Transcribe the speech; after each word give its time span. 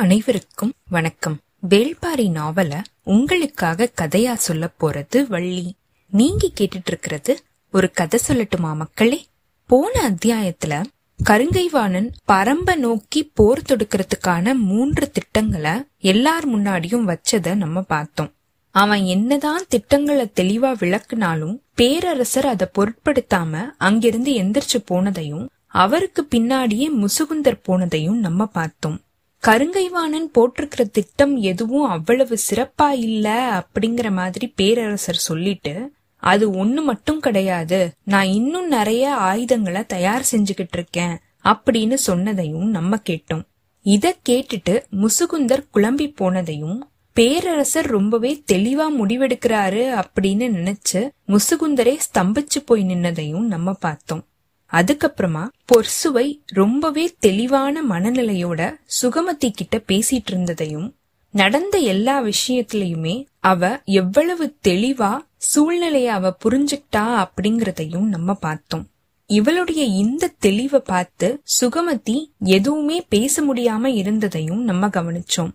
அனைவருக்கும் 0.00 0.72
வணக்கம். 0.88 1.38
வேள்பாரி 1.68 2.30
நாவல 2.30 2.82
உங்களுக்காக 3.02 3.90
கதையா 4.00 4.34
சொல்ல 4.34 4.70
போறது 4.80 5.26
வள்ளி. 5.28 5.74
நீங்க 6.06 6.48
கேட்டுட்டு 6.60 6.86
இருக்கிறது 6.86 7.40
ஒரு 7.72 7.90
கதை 7.90 8.20
சொல்லட்டுமா 8.28 8.74
மக்களே? 8.74 9.26
போன 9.66 10.10
அத்தியாயத்துல 10.10 10.84
கருங்கைவாணன் 11.30 12.10
பரம்ப 12.32 12.76
நோக்கி 12.76 13.30
போர் 13.34 13.62
தொடுக்கிறதுக்கான 13.68 14.54
மூன்று 14.54 15.10
திட்டங்களை 15.10 15.70
எல்லார் 15.98 16.48
முன்னாடியும் 16.48 17.16
வச்சத 17.16 17.54
நம்ம 17.54 17.80
பார்த்தோம். 17.80 18.32
அவன் 18.70 19.04
என்னதான் 19.04 19.62
திட்டங்களை 19.68 20.30
தெளிவா 20.40 20.72
விளக்குனாலும் 20.72 21.58
பேரரசர் 21.74 22.46
அதை 22.46 22.66
பொருட்படுத்தாம 22.78 23.70
அங்கிருந்து 23.78 24.32
எந்திரிச்சு 24.32 24.84
போனதையும் 24.90 25.48
அவருக்கு 25.66 26.28
பின்னாடியே 26.34 26.88
முசுகுந்தர் 27.00 27.60
போனதையும் 27.68 28.18
நம்ம 28.18 28.46
பார்த்தோம். 28.46 29.00
கருங்கைவாணன் 29.46 30.30
போட்டிருக்கிற 30.32 30.84
திட்டம் 30.92 31.36
எதுவும் 31.36 31.90
அவ்வளவு 31.90 32.38
சிறப்பா 32.50 32.90
இல்ல 32.90 33.26
அப்படிங்கிற 33.62 34.12
மாதிரி 34.12 34.46
பேரரசர் 34.46 35.24
சொல்லிட்டு 35.28 35.92
அது 36.16 36.64
ஒண்ணு 36.64 36.82
மட்டும் 36.82 37.20
கிடையாது. 37.20 37.92
நான் 38.04 38.26
இன்னும் 38.26 38.68
நிறைய 38.68 39.14
ஆயுதங்களை 39.14 39.84
தயார் 39.84 40.28
செஞ்சுகிட்டு 40.32 40.72
இருக்கேன் 40.72 41.18
அப்படின்னு 41.44 41.96
சொன்னதையும் 42.06 42.66
நம்ம 42.68 42.96
கேட்டோம். 43.10 43.44
இத 43.82 44.16
கேட்டுட்டு 44.28 44.84
முசுகுந்தர் 44.90 45.64
குழம்பி 45.74 46.12
போனதையும் 46.20 46.78
பேரரசர் 47.12 47.86
ரொம்பவே 47.86 48.42
தெளிவா 48.52 48.86
முடிவெடுக்கிறாரு 48.98 50.02
அப்படின்னு 50.02 50.48
நினைச்சு 50.58 51.08
முசுகுந்தரே 51.28 51.98
ஸ்தம்பிச்சு 52.10 52.60
போய் 52.66 52.84
நின்னதையும் 52.84 53.46
நம்ம 53.54 53.72
பார்த்தோம். 53.72 54.24
அதுக்கப்புறமா 54.72 55.48
பொர்சுவை 55.72 56.40
ரொம்பவே 56.46 57.14
தெளிவான 57.18 57.82
மனநிலையோட 57.82 58.76
சுகமதி 59.02 59.50
கிட்ட 59.50 59.82
பேசிட்டு 59.88 60.30
இருந்ததையும் 60.30 60.94
நடந்த 61.30 61.78
எல்லா 61.78 62.22
விஷயத்திலயுமே 62.22 63.24
அவ 63.40 63.80
எவ்வளவு 63.84 64.56
தெளிவா 64.68 65.18
சூழ்நிலைய 65.54 66.06
அவ 66.06 66.36
புரிஞ்சுக்கிட்டா 66.44 67.26
அப்படிங்கறதையும் 67.26 68.08
நம்ம 68.14 68.34
பார்த்தோம். 68.34 68.88
இவளுடைய 69.26 69.84
இந்த 69.84 70.32
தெளிவை 70.42 70.76
பார்த்து 70.76 71.42
சுகமதி 71.60 72.24
எதுவுமே 72.38 73.06
பேச 73.08 73.42
முடியாம 73.42 73.86
இருந்ததையும் 73.86 74.62
நம்ம 74.62 74.88
கவனிச்சோம். 74.88 75.50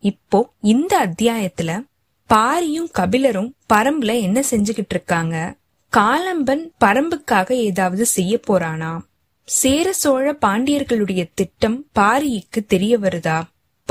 இப்போ 0.00 0.50
இந்த 0.60 0.92
அத்தியாயத்துல 1.06 1.84
பாரியும் 2.26 2.90
கபிலரும் 2.98 3.50
பரம்புல 3.72 4.20
என்ன 4.20 4.42
செஞ்சுகிட்டு 4.50 4.90
இருக்காங்க? 4.90 5.54
காலம்பன் 5.96 6.72
பரம்புக்காக 6.84 7.52
ஏதாவது 7.52 8.06
செய்ய 8.06 8.40
போறானா? 8.48 9.00
சேர 9.44 9.92
சோழ 9.92 10.36
பாண்டியர்களுடைய 10.40 11.30
திட்டம் 11.34 11.86
பாரிக்கு 11.98 12.66
தெரிய 12.66 12.98
வருதா? 12.98 13.42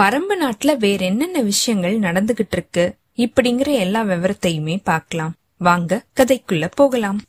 பரம்பு 0.02 0.36
நாட்டுல 0.42 0.78
வேற 0.78 1.06
என்னென்ன 1.06 1.42
விஷயங்கள் 1.42 2.00
நடந்துகிட்டு 2.00 2.52
இருக்கு 2.52 2.96
இப்படிங்கிற 3.16 3.74
எல்லா 3.74 4.04
விவரத்தையுமே 4.04 4.80
பார்க்கலாம். 4.84 5.34
வாங்க 5.58 6.06
கதைக்குள்ள 6.16 6.72
போகலாம். 6.76 7.22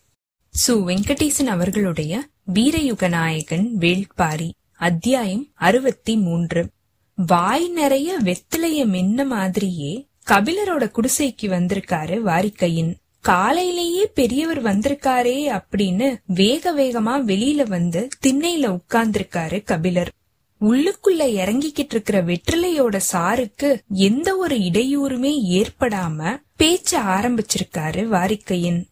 சு. 0.66 0.70
வெங்கடேசன் 0.70 1.46
அவர்களுடைய 1.46 2.26
வீரயுக 2.54 3.08
நாயகன் 3.08 3.76
வேள்பாரி 3.80 4.50
அத்தியாயம் 4.72 5.48
அறுபத்தி 5.54 6.16
மூன்று 6.16 6.70
வாய் 7.14 7.68
நிறைய 7.68 8.18
வெத்திலைய 8.20 8.84
மென்ன 8.84 9.26
மாதிரியே 9.26 10.06
கபிலரோட 10.30 10.90
குடிசைக்கு 10.90 11.42
வந்திருக்காரு 11.42 12.20
வாரிக்கையின். 12.20 12.99
காலையிலேயே 13.20 14.10
பெரியவர் 14.14 14.62
வந்திருக்காரே 14.62 15.60
அப்படின்னு 15.60 16.16
வேக 16.26 16.74
வேகமா 16.74 17.16
வெளியில 17.30 17.68
வந்து 17.68 18.08
திண்ணையில 18.26 18.78
உட்கார்ந்திருக்காரு 18.78 19.62
கபிலர். 19.62 20.12
உள்ளுக்குள்ள 20.60 21.26
இறங்கிக்கிட்டு 21.32 21.88
இருக்கிற 21.88 22.24
வெற்றிலையோட 22.24 23.00
சாருக்கு 23.12 23.78
எந்த 23.88 24.36
ஒரு 24.36 24.56
இடையூறுமே 24.56 25.32
ஏற்படாம 25.50 26.42
பேச்ச 26.58 26.90
ஆரம்பிச்சிருக்காரு 26.92 28.06
வாரிக்கையின். 28.06 28.88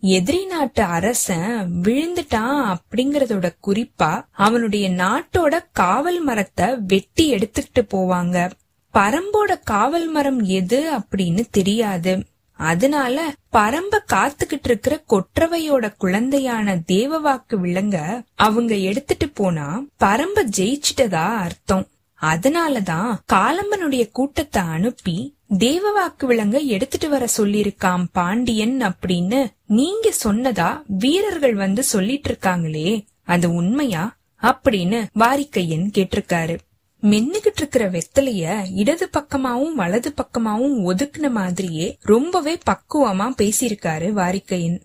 எதிரி 0.00 0.46
நாட்டு 0.46 0.82
அரசன் 0.82 1.72
விழுந்துட்டான் 1.82 2.76
அப்படிங்கறதோட 2.76 3.50
குறிப்பா 3.66 4.24
அவனுடைய 4.30 4.90
நாட்டோட 4.90 5.58
காவல் 5.72 6.20
மரத்தை 6.20 6.66
வெட்டி 6.86 7.34
எடுத்துக்கிட்டு 7.34 7.80
போவாங்க. 7.80 8.50
பரம்போட 8.94 9.60
காவல் 9.64 10.08
மரம் 10.08 10.42
எது 10.42 10.98
அப்படின்னு 10.98 11.44
தெரியாது. 11.50 12.24
அதனால 12.58 13.32
பரம்ப 13.52 13.98
காத்துக்கிட்டு 14.12 14.64
இருக்கிற 14.64 15.02
கொற்றவையோட 15.08 15.92
குழந்தையான 16.00 16.76
தேவவாக்கு 16.88 17.56
விலங்க 17.62 18.22
அவங்க 18.34 18.74
எடுத்துட்டு 18.74 19.28
போனா 19.28 19.80
பரம்ப 20.00 20.44
ஜெயிச்சிட்டதா 20.56 21.26
அர்த்தம். 21.36 21.86
அதனாலதான் 22.20 23.10
காலம்பனுடைய 23.32 24.10
கூட்டத்தை 24.10 24.62
அனுப்பி 24.62 25.36
தேவவாக்கு 25.58 26.26
விலங்க 26.26 26.64
எடுத்துட்டு 26.64 27.08
வர 27.08 27.26
சொல்லிருக்காம் 27.36 28.04
பாண்டியன் 28.12 28.80
அப்படின்னு 28.80 29.40
நீங்க 29.66 30.12
சொன்னதா 30.24 30.82
வீரர்கள் 30.86 31.54
வந்து 31.54 31.82
சொல்லிட்டு 31.82 32.30
இருக்காங்களே 32.32 33.04
அது 33.24 33.52
உண்மையா 33.52 34.16
அப்படின்னு 34.42 34.98
வாரிக்கையன் 35.18 35.86
கேட்டிருக்காரு. 35.96 36.56
மென்னுகிட்டு 37.02 37.56
இருக்கிற 37.56 37.90
வெத்தலைய 37.90 38.64
இடது 38.74 39.10
பக்கமாவும் 39.18 39.72
வலது 39.72 40.14
பக்கமாவும் 40.14 40.82
ஒதுக்குன 40.84 41.30
மாதிரியே 41.30 41.96
ரொம்பவே 42.00 42.58
பக்குவமா 42.70 43.32
பேசியிருக்காரு 43.38 44.12
வாரிக்கையின். 44.12 44.80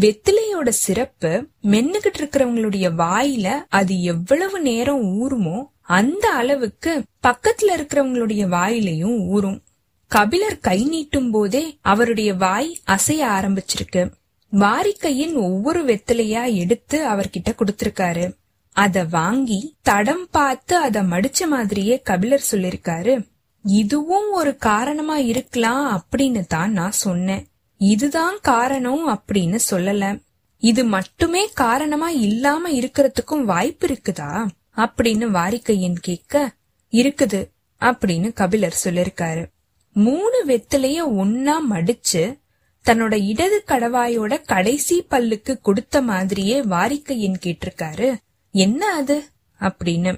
வெத்திலையோட 0.00 0.68
சிறப்பு 0.68 1.46
மென்னுகிட்டு 1.62 2.18
இருக்கிறவங்களுடைய 2.18 2.90
வாயில 2.98 3.64
அது 3.68 4.02
எவ்வளவு 4.02 4.60
நேரம் 4.60 5.04
ஊறுமோ 5.04 5.64
அந்த 5.80 6.28
அளவுக்கு 6.28 7.02
பக்கத்துல 7.22 7.76
இருக்கிறவங்களுடைய 7.76 8.48
வாயிலையும் 8.48 9.18
ஊறும். 9.18 9.62
கபிலர் 10.06 10.58
கை 10.58 10.80
நீட்டும் 10.92 11.30
போதே 11.30 11.78
அவருடைய 11.80 12.34
வாய் 12.34 12.78
அசைய 12.84 13.26
ஆரம்பிச்சிருக்கு. 13.26 14.10
வாரிக்கையின் 14.52 15.34
ஒவ்வொரு 15.34 15.84
வெத்திலையா 15.84 16.54
எடுத்து 16.54 17.08
அவர்கிட்ட 17.08 17.48
கொடுத்திருக்காரு. 17.48 18.32
அத 18.78 19.04
வாங்கி 19.04 19.76
தடம் 19.82 20.28
பார்த்து 20.30 20.76
அத 20.76 21.02
மடிச்ச 21.02 21.46
மாதிரியே 21.46 22.00
கபிலர் 22.00 22.44
சொல்லிருக்காரு. 22.50 23.28
இதுவும் 23.62 24.32
ஒரு 24.32 24.56
காரணமா 24.56 25.16
இருக்கலாம் 25.16 26.04
அப்படின்னு 26.04 26.46
தான் 26.46 26.72
நான் 26.72 26.90
சொன்னேன். 26.90 27.46
இதுதான் 27.76 28.38
காரணம் 28.42 29.08
அப்படின்னு 29.08 29.58
சொல்லல. 29.70 30.22
இது 30.58 30.84
மட்டுமே 30.84 31.48
காரணமா 31.54 32.10
இல்லாம 32.10 32.70
இருக்கிறதுக்கும் 32.70 33.44
வாய்ப்பு 33.44 33.86
இருக்குதா? 33.86 34.48
அப்படின்னு 34.76 35.30
வாரிக்கையன் 35.30 35.96
கேட்க 36.00 36.54
இருக்குது 36.90 37.48
அப்படின்னு 37.80 38.32
கபிலர் 38.32 38.80
சொல்லிருக்காரு. 38.84 39.46
மூணு 39.92 40.44
வெத்திலைய 40.46 41.04
ஒன்னா 41.18 41.52
மடிச்சு 41.70 42.38
தன்னோட 42.84 43.26
இடது 43.26 43.64
கடவாயோட 43.66 44.42
கடைசி 44.46 45.06
பல்லுக்கு 45.10 45.60
கொடுத்த 45.60 46.02
மாதிரியே 46.02 46.60
வாரிக்கையன் 46.62 47.38
கேட்டிருக்காரு. 47.42 48.16
என்ன 48.58 48.82
அது? 48.94 49.16
அப்படின்னு. 49.60 50.12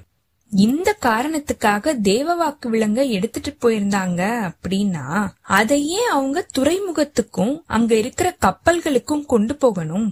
இந்த 0.51 0.97
காரணத்துக்காக 1.01 1.93
தேவவாக்கு 2.03 2.65
விலங்க 2.65 3.09
எடுத்துட்டு 3.09 3.51
போயிருந்தாங்க 3.61 4.21
அப்படின்னா 4.51 5.29
அதையே 5.41 6.03
அவங்க 6.05 6.45
துறைமுகத்துக்கும் 6.57 7.61
அங்க 7.67 7.95
இருக்கிற 7.95 8.35
கப்பல்களுக்கும் 8.45 9.25
கொண்டு 9.25 9.55
போகணும். 9.55 10.07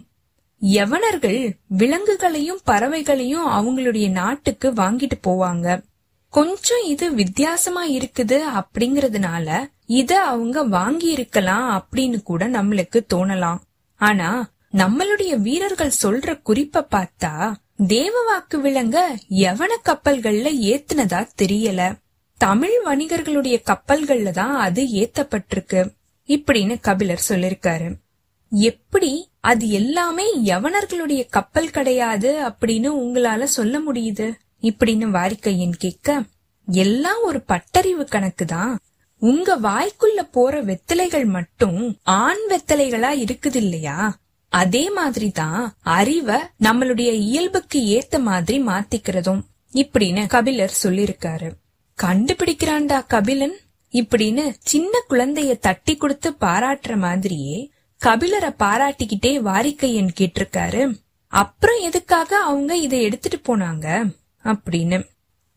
யவனர்கள் 0.62 1.40
விலங்குகளையும் 1.68 2.60
பறவைகளையும் 2.66 3.48
அவங்களுடைய 3.48 4.12
நாட்டுக்கு 4.12 4.72
வாங்கிட்டு 4.72 5.18
போவாங்க. 5.28 5.84
கொஞ்சம் 6.30 6.84
இது 6.84 7.14
வித்தியாசமா 7.14 7.88
இருக்குது 7.90 8.42
அப்படிங்கறதுனால 8.60 9.68
இத 9.86 10.12
அவங்க 10.24 10.64
வாங்கி 10.64 11.08
இருக்கலாம் 11.08 11.68
அப்படின்னு 11.82 12.24
கூட 12.24 12.48
நம்மளுக்கு 12.48 13.00
தோணலாம். 13.14 13.60
ஆனா 13.98 14.50
நம்மளுடைய 14.74 15.38
வீரர்கள் 15.38 16.00
சொல்ற 16.04 16.42
குறிப்ப 16.46 16.88
பார்த்தா 16.92 17.56
தேவவாக்கு 17.80 18.56
விளங்க 18.56 19.18
எவன 19.30 19.72
கப்பல்கள்ல 19.86 20.48
ஏத்துனதா 20.72 21.28
தெரியல. 21.42 21.82
தமிழ் 22.38 22.76
வணிகர்களுடைய 22.86 23.58
கப்பல்கள்ல 23.70 24.30
தான் 24.30 24.56
அது 24.58 24.84
ஏத்தப்பட்டிருக்கு 24.84 25.92
இப்படின்னு 26.28 26.76
கபிலர் 26.82 27.26
சொல்லிருக்காரு. 27.30 27.88
எப்படி 28.52 29.30
அது 29.40 29.70
எல்லாமே 29.70 30.26
யவனர்களுடைய 30.44 31.24
கப்பல் 31.30 31.70
கிடையாது 31.70 32.32
அப்படின்னு 32.50 32.90
உங்களால 33.02 33.44
சொல்ல 33.44 33.80
முடியுது? 33.80 34.28
இப்படின்னு 34.62 35.08
வாரிக்கையன் 35.18 35.76
கேட்க 35.78 36.22
எல்லாம் 36.68 37.22
ஒரு 37.22 37.42
பட்டறிவு 37.48 38.04
கணக்கு 38.04 38.46
தான். 38.46 38.80
உங்க 39.18 39.58
வாய்க்குள்ள 39.58 40.20
போற 40.32 40.64
வெத்தலைகள் 40.64 41.26
மட்டும் 41.26 41.98
ஆண் 42.04 42.44
வெத்தலைகளா 42.50 43.12
இருக்குது 43.24 43.56
இல்லையா 43.56 44.18
அதே 44.50 44.90
மாதிரி 44.90 45.32
தான் 45.32 45.74
அறிவ 45.86 46.38
நம்மளுடைய 46.60 47.12
இயல்புக்கு 47.12 47.80
ஏத்த 47.80 48.20
மாதிரி 48.20 48.62
மாத்திக்கிறதும் 48.62 49.42
இப்படின்னு 49.74 50.28
கபிலர் 50.28 50.78
சொல்லிருக்காரு 50.84 51.52
கண்டுபிடிக்கிறான்டா 52.02 53.06
கபிலன்? 53.08 53.58
இப்படின்னு 53.92 54.56
சின்ன 54.60 55.00
குழந்தைய 55.10 55.60
தட்டி 55.60 55.96
கொடுத்து 55.96 56.36
பாராட்டுற 56.42 56.98
மாதிரியே 56.98 57.72
கபிலரை 58.02 58.54
பாராட்டிக்கிட்டே 58.60 59.42
வாரிக்கையன் 59.42 60.10
கேட்டிருக்காரு. 60.20 61.00
அப்புறம் 61.28 61.82
எதுக்காக 61.82 62.38
அவங்க 62.38 62.78
இதை 62.78 63.02
எடுத்துட்டு 63.02 63.40
போனாங்க? 63.40 64.16
அப்படின்னு. 64.44 65.08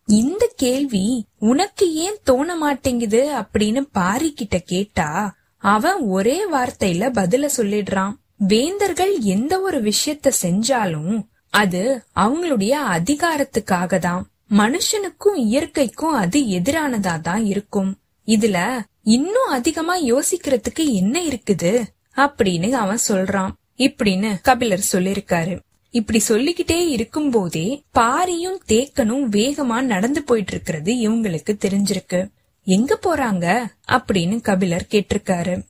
இந்த 0.06 0.52
கேள்வி 0.56 1.26
உனக்கு 1.38 1.94
ஏன் 1.94 2.18
தோண 2.24 2.56
மாட்டேங்குது? 2.56 3.32
அப்படின்னு 3.32 3.80
பாரி 3.92 4.32
கிட்ட 4.32 4.58
கேட்டா 4.58 5.34
அவன் 5.56 6.00
ஒரே 6.00 6.50
வார்த்தையில 6.50 7.12
பதில 7.12 7.48
சொல்லிடுறான். 7.56 8.12
வேந்தர்கள் 8.46 9.20
எந்த 9.20 9.60
ஒரு 9.60 9.82
விஷயத்த 9.82 10.30
செஞ்சாலும் 10.42 11.26
அது 11.50 12.04
அவங்களுடைய 12.16 12.74
அதிகாரத்துக்காக 12.90 13.98
தான் 13.98 14.30
மனுஷனுக்கும் 14.50 15.36
இயற்கைக்கும் 15.36 16.14
அது 16.14 16.40
எதிரானதா 16.40 17.20
தான் 17.20 17.44
இருக்கும். 17.44 17.98
இதுல 18.26 18.80
இன்னும் 19.02 19.50
அதிகமா 19.50 19.98
யோசிக்கிறதுக்கு 19.98 20.92
என்ன 20.92 21.20
இருக்குது 21.20 21.82
அப்படின்னு 22.16 22.70
அவன் 22.70 22.98
சொல்றான். 23.08 23.50
இப்படின்னு 23.76 24.36
கபிலர் 24.42 24.88
சொல்லிருக்காரு 24.92 25.58
இப்படி 25.90 26.18
சொல்லிக்கிட்டே 26.18 26.88
இருக்கும் 26.88 27.30
போதே 27.30 27.82
பாரியும் 27.94 28.58
தேக்கனும் 28.68 29.24
வேகமா 29.30 29.80
நடந்து 29.80 30.22
போயிட்டு 30.22 30.52
இருக்கிறது 30.52 30.94
இவங்களுக்கு 30.94 31.58
தெரிஞ்சிருக்கு. 31.64 32.28
எங்க 32.64 32.98
போறாங்க? 33.02 33.46
அப்படின்னு 33.88 34.40
கபிலர் 34.40 34.86
கேட்டிருக்காரு. 34.90 35.62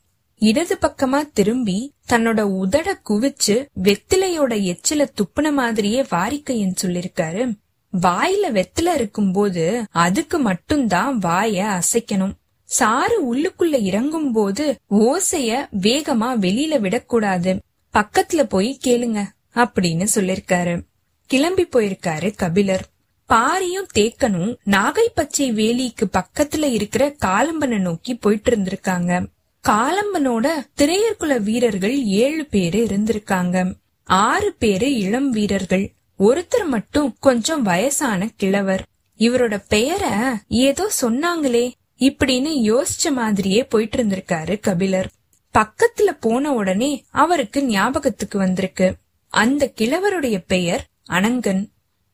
இடது 0.42 0.78
பக்கமா 0.80 1.30
திரும்பி 1.32 1.92
தன்னோட 2.08 2.40
உதட 2.62 2.92
குவிச்சு 3.08 3.66
வெத்திலையோட 3.82 4.54
எச்சில 4.62 5.08
துப்புன 5.14 5.52
மாதிரியே 5.52 6.02
வாரிக்கையன் 6.02 6.74
சொல்லிருக்காரு. 6.82 7.54
வாயில 8.00 8.50
வெத்தில 8.50 8.94
இருக்கும்போது 8.94 9.84
அதுக்கு 9.90 10.38
மட்டும்தான் 10.38 11.18
வாய 11.18 11.78
அசைக்கணும். 11.78 12.32
சாறு 12.64 13.34
உள்ளுக்குள்ள 13.34 13.82
இறங்கும் 13.82 14.32
போது 14.32 14.80
ஓசைய 14.90 15.68
வேகமா 15.80 16.36
வெளியில 16.40 16.80
விடக்கூடாது. 16.80 17.60
பக்கத்துல 17.94 18.42
போய் 18.42 18.78
கேளுங்க 18.84 19.24
அப்படின்னு 19.54 20.06
சொல்லிருக்காரு. 20.14 20.82
கிளம்பி 21.26 21.66
போயிருக்காரு 21.66 22.34
கபிலர். 22.34 22.86
பாரியும் 23.28 23.88
தேக்கனும் 23.94 24.56
நாகை 24.66 25.06
பச்சை 25.14 25.52
வேலிக்கு 25.52 26.04
பக்கத்துல 26.12 26.62
இருக்கிற 26.62 27.16
காலம்பனை 27.24 27.78
நோக்கி 27.78 28.14
போயிட்டு 28.14 28.56
இருந்திருக்காங்க. 28.56 29.26
காலம்பனோட 29.68 30.46
திரையர்குல 30.80 31.40
வீரர்கள் 31.40 32.04
ஏழு 32.04 32.46
பேரு 32.46 32.78
இருந்திருக்காங்க. 32.78 33.74
ஆறு 34.04 34.54
பேரு 34.58 34.98
இளம் 34.98 35.30
வீரர்கள். 35.30 35.92
ஒருத்தர் 36.18 36.66
மட்டும் 36.66 37.16
கொஞ்சம் 37.20 37.62
வயசான 37.62 38.30
கிழவர். 38.36 38.86
இவரோட 39.18 39.62
பெயர 39.70 40.34
ஏதோ 40.48 40.90
சொன்னாங்களே 41.02 41.72
இப்படின்னு 41.98 42.50
யோசிச்ச 42.70 43.12
மாதிரியே 43.12 43.64
போயிட்டு 43.64 44.02
இருந்திருக்காரு 44.02 44.60
கபிலர். 44.60 45.10
பக்கத்துல 45.54 46.16
போன 46.20 46.52
உடனே 46.52 47.04
அவருக்கு 47.10 47.64
ஞாபகத்துக்கு 47.64 48.38
வந்திருக்கு. 48.38 48.94
அந்த 49.28 49.72
கிழவருடைய 49.80 50.44
பெயர் 50.46 50.86
அனங்கன். 51.10 51.70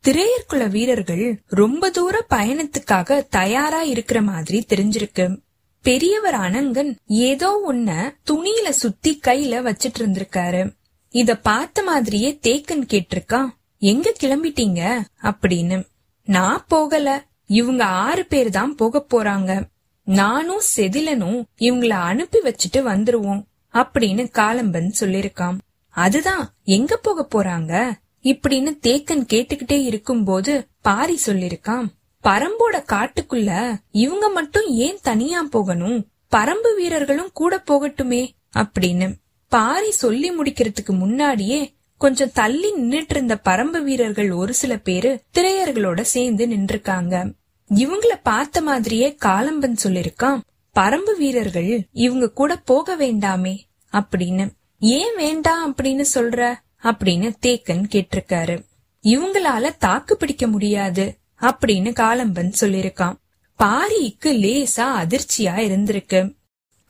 திரையர்குல 0.06 0.68
வீரர்கள் 0.68 1.42
ரொம்ப 1.46 1.90
தூர 1.90 2.26
பயணத்துக்காக 2.30 3.26
தயாரா 3.28 3.82
இருக்கிற 3.82 4.22
மாதிரி 4.22 4.64
தெரிஞ்சிருக்கு. 4.68 5.36
பெரியவர் 5.82 6.34
அனங்கன் 6.34 6.96
ஏதோ 7.06 7.72
ஒன்ன 7.72 8.14
துணியில 8.30 8.68
சுத்தி 8.68 9.20
கையில 9.26 9.60
வச்சிட்டு 9.62 9.98
இருந்திருக்காரு 9.98 10.72
இத 11.10 11.36
பார்த்த 11.36 11.82
மாதிரியே 11.82 12.38
தேக்கன் 12.42 12.84
கேட்டிருக்கான் 12.88 13.46
எங்க 13.78 14.14
கிளம்பிட்டீங்க? 14.20 15.00
அப்படின்னு. 15.22 15.86
நான் 16.24 16.64
போகல. 16.68 17.26
இவங்க 17.46 17.84
ஆறு 17.84 18.26
பேர் 18.26 18.50
தான் 18.50 18.74
போக 18.74 19.06
போறாங்க. 19.14 19.64
நானும் 20.04 20.60
செதிலனும் 20.76 21.44
இவங்கள 21.58 21.88
அனுப்பி 21.88 22.38
வச்சுட்டு 22.38 22.76
வந்துருவோம் 22.76 23.42
அப்படின்னு 23.72 24.30
காலம்பன் 24.38 24.92
சொல்லிருக்கான். 25.00 25.58
அதுதான் 25.88 26.54
எங்க 26.64 26.96
போக 26.96 27.26
போறாங்க? 27.34 27.92
இப்படின்னு 28.22 28.78
தேக்கன் 28.86 29.26
கேட்டுக்கிட்டே 29.32 29.82
இருக்கும்போது 29.82 30.66
பாரி 30.80 31.18
சொல்லிருக்கான். 31.26 31.86
பரம்போட 32.24 32.84
காட்டுக்குள்ள 32.92 33.74
இவங்க 33.90 34.28
மட்டும் 34.28 34.66
ஏன் 34.66 34.98
தனியா 35.02 35.42
போகணும்? 35.42 36.06
பரம்பு 36.36 36.74
வீரர்களும் 36.76 37.30
கூட 37.32 37.62
போகட்டுமே 37.70 38.28
அப்படின்னு 38.56 39.12
பாரி 39.48 39.90
சொல்லி 39.90 40.38
முடிக்கிறதுக்கு 40.38 40.98
முன்னாடியே 40.98 41.74
கொஞ்சம் 41.98 42.32
தள்ளி 42.32 42.72
நின்னுட்டு 42.72 43.04
இருந்த 43.08 43.40
பரம்பு 43.44 43.82
வீரர்கள் 43.82 44.30
ஒரு 44.30 44.54
சில 44.54 44.76
பேரு 44.76 45.22
திரையர்களோட 45.38 46.00
சேர்ந்து 46.00 46.46
நின்றுருக்காங்க. 46.46 47.34
இவங்கள 47.74 48.20
பார்த்த 48.22 48.60
மாதிரியே 48.60 49.16
காலம்பன் 49.24 49.76
சொல்லிருக்கான் 49.82 50.40
பரம்பு 50.74 51.16
வீரர்கள் 51.16 51.86
இவங்க 51.92 52.30
கூட 52.30 52.56
போக 52.56 52.96
வேண்டாமே 52.96 53.58
அப்படின்னு. 53.92 54.50
ஏன் 54.78 55.16
வேண்டாம் 55.16 55.74
அப்படின்னு 55.74 56.04
சொல்ற? 56.14 56.54
அப்படின்னு 56.82 57.34
தேக்கன் 57.46 57.84
கேட்டிருக்காரு. 57.92 58.64
இவங்களால 59.02 59.76
தாக்கு 59.78 60.16
பிடிக்க 60.16 60.46
முடியாது. 60.46 61.18
அப்படின்னு 61.40 61.90
காலம்பன் 62.00 62.52
சொல்லிருக்கான் 62.60 63.16
பாரிக்கு 63.58 64.32
லேசா 64.44 64.86
அதிர்ச்சியா 65.02 65.54
இருந்திருக்கு. 65.68 66.34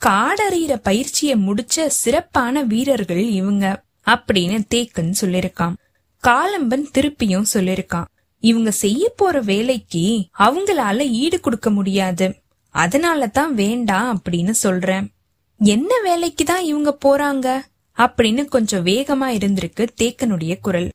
காடறியிற 0.01 0.77
பயிற்சிய 0.83 1.37
முடிச்ச 1.37 1.87
சிறப்பான 1.87 2.63
வீரர்கள் 2.63 3.31
இவங்க 3.31 3.83
அப்படின்னு 4.07 4.61
தேக்கன் 4.75 5.13
சொல்லிருக்கான் 5.21 5.75
காலம்பன் 6.23 6.87
திருப்பியும் 6.99 7.45
சொல்லிருக்கான் 7.55 8.05
இவங்க 8.41 8.71
செய்ய 8.71 9.13
போற 9.17 9.41
வேலைக்கு 9.41 10.29
அவங்களால 10.39 10.99
ஈடு 10.99 11.41
கொடுக்க 11.41 11.71
முடியாது. 11.71 12.43
அதனால 12.75 13.27
தான் 13.27 13.55
வேண்டாம் 13.55 14.23
அப்படின்னு 14.23 14.51
சொல்றேன். 14.51 15.13
என்ன 15.61 16.01
வேலைக்கு 16.03 16.45
தான் 16.45 16.65
இவங்க 16.65 16.99
போறாங்க? 17.05 17.61
அப்படின்னு 17.97 18.45
கொஞ்சம் 18.45 18.87
வேகமா 18.87 19.29
இருந்திருக்கு 19.35 19.87
தேக்கனுடைய 20.01 20.59
குரல். 20.61 20.91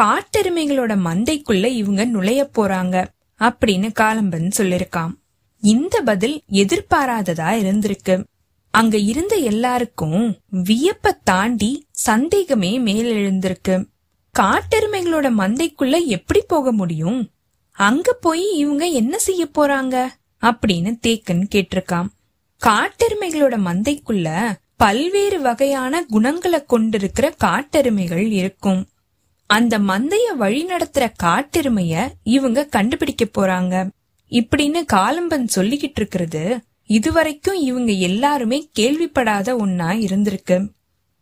காட்டெருமைகளோட 0.00 0.96
மந்தைக்குள்ள 1.04 1.64
இவங்க 1.64 2.04
நுழைய 2.04 2.50
போறாங்க 2.56 3.06
அப்படின்னு 3.40 3.92
காலம்பன் 4.00 4.50
சொல்லிருக்கான். 4.56 5.10
இந்த 5.60 6.00
பதில் 6.00 6.42
எதிர்பாராததா 6.52 7.50
இருந்திருக்கு. 7.62 8.24
அங்க 8.70 8.98
இருந்த 8.98 9.36
எல்லாருக்கும் 9.36 10.38
வியப்ப 10.52 11.18
தாண்டி 11.24 11.86
சந்தேகமே 11.90 12.78
மேலெழுந்திருக்கு. 12.78 13.84
காட்டெருமைகளோட 14.38 15.30
மந்தைக்குள்ள 15.38 16.06
எப்படி 16.06 16.40
போக 16.40 16.72
முடியும்? 16.72 17.30
அங்க 17.70 18.12
போய் 18.12 18.56
இவங்க 18.56 18.84
என்ன 18.84 19.18
செய்ய 19.18 19.48
போறாங்க? 19.54 20.06
அப்படின்னு 20.40 20.98
தேக்கன் 21.06 21.46
கேட்டிருக்கான். 21.54 22.06
காட்டெருமைகளோட 22.66 23.56
மந்தைக்குள்ள 23.56 24.52
பல்வேறு 24.76 25.40
வகையான 25.40 26.04
குணங்களை 26.04 26.64
கொண்டிருக்கிற 26.64 27.30
காட்டெருமைகள் 27.30 28.30
இருக்கும். 28.30 28.88
அந்த 29.46 29.78
மந்தைய 29.78 30.34
வழி 30.36 30.66
நடத்துற 30.66 31.12
காட்டெருமைய 31.22 32.08
இவங்க 32.22 32.64
கண்டுபிடிக்க 32.64 33.24
போறாங்க. 33.24 33.90
இப்படின்னு 34.30 34.80
காலம்பன் 34.92 35.46
சொல்லிக்கிட்டு 35.56 35.96
இருக்கிறது 35.96 36.60
இதுவரைக்கும் 36.86 37.58
இவங்க 37.60 37.92
எல்லாருமே 37.92 38.70
கேள்விப்படாத 38.78 39.54
ஒன்னா 39.54 39.88
இருந்திருக்கு. 40.06 40.56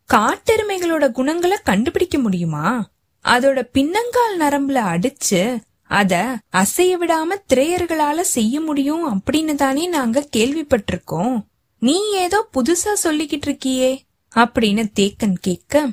காட்டெருமைகளோட 0.09 1.11
குணங்களை 1.11 1.57
கண்டுபிடிக்க 1.65 2.19
முடியுமா? 2.19 2.91
அதோட 3.25 3.59
பின்னங்கால் 3.73 4.41
நரம்புல 4.41 4.79
அடிச்சு 4.93 5.43
அத 5.83 6.39
அசைய 6.53 6.93
விடாம 7.01 7.37
திரையர்களால 7.55 8.21
செய்ய 8.21 8.61
முடியும் 8.61 9.05
அப்படின்னு 9.15 9.55
தானே 9.55 9.87
நாங்க 9.87 10.29
கேள்விப்பட்டிருக்கோம். 10.37 11.45
நீ 11.79 12.11
ஏதோ 12.13 12.49
புதுசா 12.55 12.93
சொல்லிக்கிட்டு 13.05 13.47
இருக்கியே 13.47 13.99
அப்படின்னு 14.35 14.85
தேக்கன் 15.01 15.39
கேட்க 15.41 15.89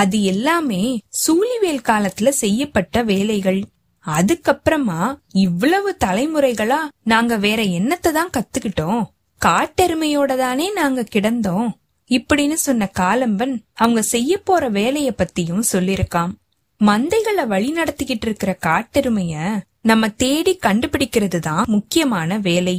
அது 0.00 0.18
எல்லாமே 0.22 0.82
சூழிவேல் 1.20 1.86
காலத்துல 1.88 2.28
செய்யப்பட்ட 2.42 3.02
வேலைகள். 3.02 3.60
அதுக்கப்புறமா 4.06 5.00
இவ்வளவு 5.44 5.90
தலைமுறைகளா 6.04 6.80
நாங்க 7.02 7.36
வேற 7.36 7.60
என்னத்தை 7.78 8.10
தான் 8.10 8.34
கத்துக்கிட்டோம்? 8.36 9.02
காட்டெருமையோட 9.40 10.32
தானே 10.36 10.66
நாங்க 10.72 11.02
கிடந்தோம்? 11.02 11.68
இப்படின்னு 12.10 12.56
சொன்ன 12.66 12.90
காலம்பன் 12.98 13.54
அவங்க 13.74 14.02
செய்ய 14.02 14.32
போற 14.38 14.68
வேலைய 14.68 15.08
பத்தியும் 15.18 15.70
சொல்லிருக்காம் 15.72 16.34
மந்தைகளை 16.80 17.44
வழி 17.46 17.68
நடத்திக்கிட்டு 17.72 18.26
இருக்கிற 18.28 18.52
காட்டெருமைய 18.66 19.34
நம்ம 19.82 20.08
தேடி 20.22 20.52
கண்டுபிடிக்கிறது 20.66 21.38
தான் 21.38 21.64
முக்கியமான 21.66 22.38
வேலை. 22.38 22.76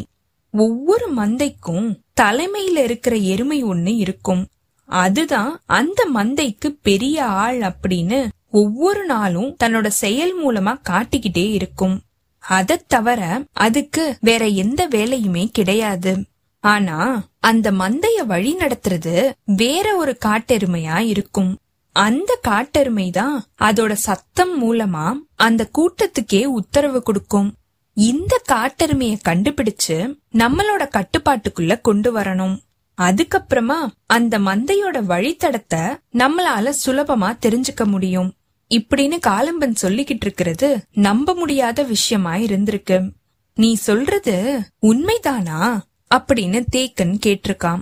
ஒவ்வொரு 0.54 1.08
மந்தைக்கும் 1.14 1.88
தலைமையில 2.22 2.84
இருக்கிற 2.84 3.16
எருமை 3.32 3.60
ஒண்ணு 3.66 3.94
இருக்கும். 3.98 4.44
அதுதான் 4.88 5.62
அந்த 5.66 6.08
மந்தைக்கு 6.14 6.78
பெரிய 6.82 7.26
ஆள் 7.26 7.60
அப்படின்னு 7.60 8.28
ஒவ்வொரு 8.52 9.06
நாளும் 9.06 9.56
தன்னோட 9.64 9.88
செயல் 9.88 10.46
மூலமா 10.46 10.82
காட்டிக்கிட்டே 10.90 11.52
இருக்கும். 11.52 12.02
அதை 12.40 12.82
தவிர 12.88 13.44
அதுக்கு 13.52 14.18
வேற 14.22 14.48
எந்த 14.48 14.88
வேலையுமே 14.88 15.46
கிடையாது. 15.46 16.18
ஆனா 16.60 17.28
அந்த 17.40 17.72
மந்தைய 17.72 18.26
வழி 18.26 18.56
நடத்துறது 18.56 19.32
வேற 19.46 19.96
ஒரு 19.96 20.18
காட்டெருமையா 20.26 20.98
இருக்கும். 20.98 21.58
அந்த 21.92 22.40
காட்டெருமை 22.42 23.12
தான் 23.12 23.44
அதோட 23.62 23.92
சத்தம் 23.92 24.56
மூலமா 24.64 25.14
அந்த 25.36 25.70
கூட்டத்துக்கே 25.78 26.46
உத்தரவு 26.46 27.04
கொடுக்கும். 27.04 27.54
இந்த 27.94 28.42
காட்டெருமைய 28.52 29.20
கண்டுபிடிச்சு 29.28 30.20
நம்மளோட 30.34 30.90
கட்டுப்பாட்டுக்குள்ள 30.90 31.82
கொண்டு 31.82 32.20
வரணும். 32.20 32.58
அதுக்கப்புறமா 33.02 33.76
அந்த 34.06 34.40
மந்தையோட 34.40 35.04
வழித்தடத்தை 35.06 36.00
நம்மளால 36.14 36.74
சுலபமா 36.86 37.38
தெரிஞ்சுக்க 37.46 37.86
முடியும். 37.86 38.34
இப்படின்னு 38.70 39.18
காலம்பன் 39.28 39.76
சொல்லிக்கிட்டு 39.82 40.26
இருக்கிறது 40.26 40.86
நம்ப 40.92 41.36
முடியாத 41.36 41.84
விஷயமா 41.84 42.36
இருந்திருக்கு. 42.36 43.12
நீ 43.56 43.74
சொல்றது 43.74 44.60
உண்மைதானா? 44.82 45.80
அப்படின்னு 46.16 46.66
தேக்கன் 46.76 47.18
கேட்டிருக்காம் 47.26 47.82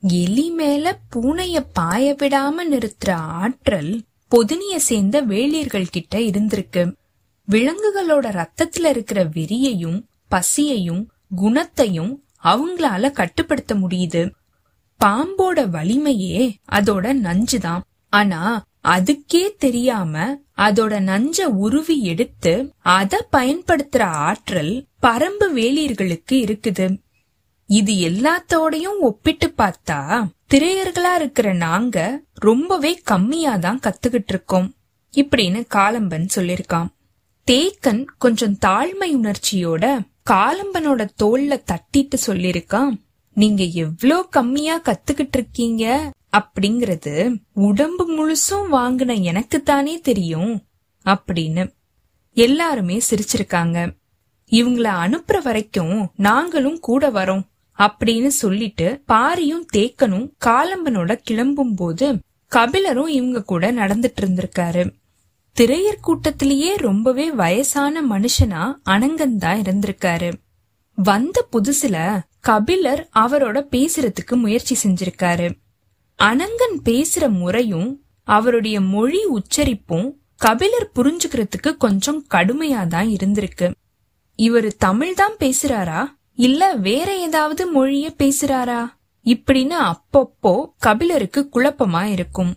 எலி 0.00 0.50
மேல 0.50 0.98
பூனைய 1.16 1.64
பாய 1.72 2.14
விடாம 2.18 2.52
நிறுத்துற 2.70 3.10
ஆற்றல் 3.10 4.02
பொதுனிய 4.30 4.76
சேர்ந்த 4.76 5.22
வேளியர்கள் 5.22 5.90
கிட்ட 5.90 6.18
இருந்திருக்கு. 6.18 6.94
விலங்குகளோட 7.48 8.30
ரத்தத்துல 8.30 8.84
இருக்கிற 8.84 9.24
வெறியையும் 9.24 10.02
பசியையும் 10.28 11.10
குணத்தையும் 11.36 12.25
அவங்களால 12.50 13.10
கட்டுப்படுத்த 13.10 13.74
முடியுது. 13.74 14.22
பாம்போட 15.00 15.58
வலிமையே 15.76 16.38
அதோட 16.72 17.06
நஞ்சுதான். 17.26 17.84
ஆனா 18.12 18.42
அதுக்கே 18.88 19.44
தெரியாம 19.58 20.14
அதோட 20.56 20.94
நஞ்ச 21.10 21.38
உருவி 21.64 21.96
எடுத்து 22.02 22.52
அத 22.96 23.28
பயன்படுத்துற 23.36 24.02
ஆற்றல் 24.26 24.74
பரம்பு 25.02 25.46
வேலியர்களுக்கு 25.54 26.36
இருக்குது. 26.44 26.86
இது 27.68 27.92
எல்லாத்தோடையும் 28.08 28.98
ஒப்பிட்டு 29.00 29.46
பார்த்தா 29.58 30.00
திரையர்களா 30.50 31.12
இருக்கிற 31.14 31.48
நாங்க 31.52 31.96
ரொம்பவே 32.40 32.92
கம்மியா 33.04 33.56
தான் 33.56 33.80
கத்துக்கிட்டு 33.82 34.32
இருக்கோம் 34.34 34.68
இப்படின்னு 35.14 35.60
காலம்பன் 35.74 36.26
சொல்லிருக்கான் 36.34 36.90
தேக்கன் 37.48 38.02
கொஞ்சம் 38.18 38.56
தாழ்மை 38.66 39.08
உணர்ச்சியோட 39.18 39.84
காலம்பனோட 40.26 41.08
தோல்ல 41.22 41.54
தட்டிட்டு 41.70 42.16
சொல்லிருக்கான் 42.26 42.92
நீங்க 43.36 43.62
எவ்ளோ 43.62 44.28
கம்மியா 44.28 44.80
கத்துக்கிட்டு 44.80 45.36
இருக்கீங்க? 45.36 46.12
அப்படிங்கறது 46.36 47.12
உடம்பு 47.52 48.04
முழுசும் 48.12 48.66
வாங்கின 48.72 49.22
எனக்கு 49.22 49.62
தானே 49.62 50.00
தெரியும் 50.00 50.52
அப்படின்னு 51.06 51.64
எல்லாருமே 52.36 53.00
சிரிச்சிருக்காங்க. 53.10 53.78
இவங்கள 54.52 54.88
அனுப்புற 55.04 55.42
வரைக்கும் 55.42 56.10
நாங்களும் 56.16 56.80
கூட 56.80 57.10
வரோம் 57.10 57.44
அப்படின்னு 57.78 58.26
சொல்லிட்டு 58.26 59.02
பாரியும் 59.08 59.64
தேக்கனும் 59.76 60.28
காலம்பனோட 60.44 61.20
கிளம்பும் 61.22 61.74
போது 61.74 62.06
கபிலரும் 62.52 63.08
இவங்க 63.08 63.42
கூட 63.42 63.72
நடந்துட்டு 63.72 64.20
இருந்திருக்காரு. 64.20 64.84
திரையர் 65.60 66.00
கூட்டத்திலேயே 66.00 66.76
ரொம்பவே 66.76 67.30
வயசான 67.30 68.02
மனுஷனா 68.02 68.74
அனங்கன் 68.84 69.36
தான் 69.36 69.60
இருந்திருக்காரு. 69.60 70.32
வந்த 70.94 71.46
புதுசுல 71.52 72.20
கபிலர் 72.40 73.08
அவரோட 73.14 73.62
பேசுறதுக்கு 73.70 74.34
முயற்சி 74.34 74.76
செஞ்சிருக்காரு. 74.82 75.58
அனங்கன் 76.22 76.76
பேசுற 76.84 77.28
முறையும் 77.28 78.04
அவருடைய 78.22 78.80
மொழி 78.80 79.24
உச்சரிப்பும் 79.24 80.12
கபிலர் 80.36 80.90
புரிஞ்சுக்கிறதுக்கு 80.94 81.76
கொஞ்சம் 81.76 82.26
கடுமையா 82.34 82.86
தான் 82.86 83.06
இருந்திருக்கு. 83.06 83.72
இவரு 84.38 84.70
தமிழ் 84.78 85.14
தான் 85.14 85.36
பேசுறாரா? 85.40 86.04
இல்ல 86.34 86.72
வேற 86.72 87.16
ஏதாவது 87.16 87.62
மொழிய 87.72 88.08
பேசுறாரா? 88.18 88.88
இப்படின்னு 89.24 89.74
அப்பப்போ 89.92 90.64
கபிலருக்கு 90.78 91.48
குழப்பமா 91.52 92.04
இருக்கும். 92.04 92.54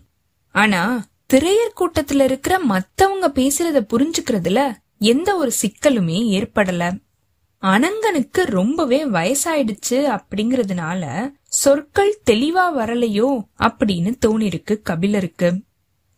ஆனா 0.54 1.09
திரையர் 1.30 1.80
கூட்டத்துல 1.80 2.24
இருக்கிற 2.24 2.58
மத்தவங்க 2.58 3.28
பேசுறத 3.28 3.86
புரிஞ்சுக்கிறதுல 3.90 4.74
எந்த 4.98 5.36
ஒரு 5.36 5.52
சிக்கலுமே 5.62 6.26
ஏற்படல. 6.28 6.98
அனங்கனுக்கு 7.62 8.44
ரொம்பவே 8.44 9.06
வயசாயிடுச்சு 9.06 9.90
அப்படிங்கறதுனால 9.90 11.32
சொற்கள் 11.42 12.20
தெளிவா 12.30 12.62
வரலையோ 12.78 13.40
அப்படின்னு 13.58 14.14
தோணிருக்கு 14.26 14.82
கபிலருக்கு. 14.82 15.62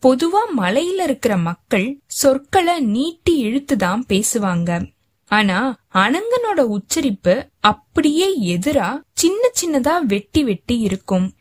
பொதுவா 0.02 0.40
மலையில 0.59 1.02
இருக்கிற 1.02 1.37
மக்கள் 1.37 2.00
சொற்களை 2.07 2.81
நீட்டி 2.81 3.45
இழுத்துதான் 3.45 4.00
பேசுவாங்க. 4.09 4.92
ஆனா 5.26 5.76
அனங்கனோட 5.95 6.61
உச்சரிப்பு 6.61 7.49
அப்படியே 7.61 8.57
எதிரா 8.57 9.00
சின்ன 9.12 9.50
சின்னதா 9.62 10.00
வெட்டி 10.00 10.45
வெட்டி 10.45 10.78
இருக்கும். 10.78 11.35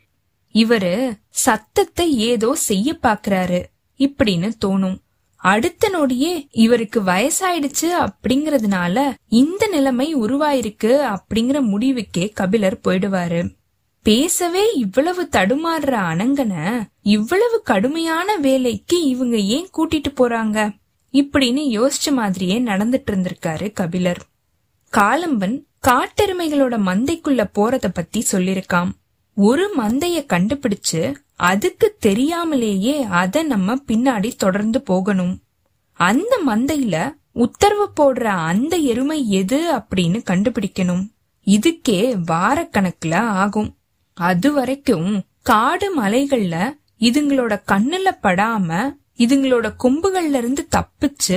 இவரு 0.54 1.18
சத்தத்தை 1.30 2.18
ஏதோ 2.18 2.54
செய்ய 2.54 2.98
பாக்குறாரு 3.02 3.64
இப்படின்னு 3.98 4.50
தோணும். 4.64 4.98
அடுத்த 5.36 5.88
நொடியே 5.88 6.46
இவருக்கு 6.50 7.00
வயசாயிடுச்சு 7.00 7.88
அப்படிங்கறதுனால 7.98 9.12
இந்த 9.28 9.66
நிலைமை 9.66 10.16
உருவாயிருக்கு 10.16 11.16
அப்படிங்கிற 11.16 11.60
முடிவுக்கே 11.72 12.32
கபிலர் 12.32 12.80
போயிடுவாரு. 12.84 13.54
பேசவே 14.02 14.72
இவ்வளவு 14.72 15.28
தடுமாறுற 15.32 15.94
அனங்கன 16.12 16.82
இவ்வளவு 17.02 17.62
கடுமையான 17.62 18.36
வேலைக்கு 18.36 19.04
இவங்க 19.04 19.36
ஏன் 19.36 19.68
கூட்டிட்டு 19.76 20.10
போறாங்க? 20.16 20.76
இப்படின்னு 21.12 21.62
யோசிச்ச 21.78 22.12
மாதிரியே 22.12 22.60
நடந்துட்டு 22.60 23.10
இருந்திருக்காரு 23.10 23.72
கபிலர். 23.72 24.22
காலம்பன் 24.92 25.58
காட்டெருமைகளோட 25.86 26.74
மந்தைக்குள்ள 26.88 27.44
போறத 27.54 27.84
பத்தி 27.94 28.24
சொல்லிருக்காம் 28.32 28.90
ஒரு 29.44 29.64
மந்தைய 29.76 30.18
கண்டுபிடிச்சு 30.32 31.00
அதுக்கு 31.36 31.96
தெரியாமலேயே 31.98 32.96
அத 33.20 33.42
நம்ம 33.42 33.74
பின்னாடி 33.88 34.30
தொடர்ந்து 34.36 34.80
போகணும். 34.82 35.34
அந்த 35.98 36.34
மந்தையில 36.46 36.96
உத்தரவு 37.32 37.86
போடுற 38.00 38.24
அந்த 38.50 38.76
எருமை 38.76 39.18
எது 39.30 39.58
அப்படின்னு 39.76 40.18
கண்டுபிடிக்கணும். 40.30 41.04
இதுக்கே 41.46 42.00
வாரக்கணக்குல 42.30 43.14
ஆகும். 43.14 43.70
அது 44.16 44.52
வரைக்கும் 44.52 45.08
காடு 45.42 45.88
மலைகள்ல 46.00 46.56
இதுங்களோட 47.00 47.52
கண்ணுல 47.72 48.08
படாம 48.22 48.68
இதுங்களோட 49.18 49.66
கொம்புகள்ல 49.84 50.40
இருந்து 50.42 50.68
தப்பிச்சு 50.76 51.36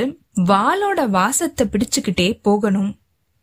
வாளோட 0.50 1.00
வாசத்தை 1.09 1.63
பிடிச்சுக்கிட்டே 1.67 2.27
போகணும். 2.41 2.91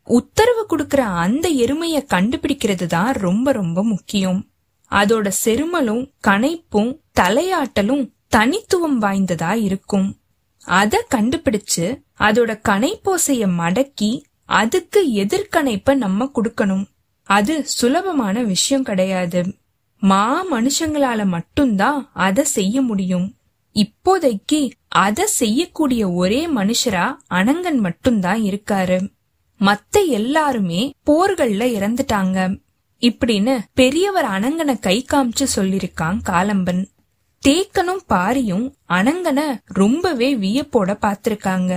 உத்தரவு 0.08 0.62
கொடுக்கற 0.68 1.00
அந்த 1.24 1.46
எருமைய 1.64 1.98
கண்டுபிடிக்கிறது 2.14 2.86
தான் 2.86 3.12
ரொம்ப 3.26 3.52
ரொம்ப 3.52 3.80
முக்கியம். 3.84 4.40
அதோட 4.92 5.30
செருமலும் 5.44 6.10
கனைப்பும் 6.28 6.98
தலையாட்டலும் 7.20 8.12
தனித்துவம் 8.28 9.02
வாய்ந்ததா 9.02 9.52
இருக்கும் 9.62 10.16
அத 10.64 11.06
கண்டுபிடிச்சு 11.14 12.02
அதோட 12.18 12.60
கனைப்போசைய 12.68 13.48
மடக்கி 13.58 14.22
அதுக்கு 14.44 15.08
எதிர்கணைப்ப 15.08 15.94
நம்ம 15.94 16.30
கொடுக்கணும். 16.34 16.84
அது 17.22 17.66
சுலபமான 17.66 18.42
விஷயம் 18.42 18.82
கிடையாது. 18.82 19.54
மா 19.98 20.44
மனுஷங்களால 20.52 21.26
மட்டும்தான் 21.26 22.10
அத 22.14 22.44
செய்ய 22.44 22.80
முடியும். 22.80 23.36
இப்போதைக்கு 23.74 24.70
அத 24.88 25.26
செய்யக்கூடிய 25.26 26.12
ஒரே 26.12 26.46
மனுஷரா 26.46 27.16
அனங்கன் 27.30 27.78
மட்டும்தான் 27.78 28.40
இருக்காரு. 28.40 29.12
மத்த 29.60 30.06
எல்லாருமே 30.06 30.92
போர்கள்ல 31.06 31.64
இறந்துட்டாங்க. 31.78 32.60
இப்படின்னு 33.06 33.54
பெரியவர் 33.74 34.24
அனங்கனை 34.24 34.74
கை 34.78 35.06
காமிச்சு 35.12 35.46
சொல்லிருக்கான் 35.56 36.18
காலம்பன். 36.28 36.82
தேக்கனும் 37.42 38.04
பாரியும் 38.08 38.66
அனங்கனை 38.88 39.46
ரொம்பவே 39.64 40.36
வியப்போட 40.36 40.90
பாத்திருக்காங்க 41.04 41.72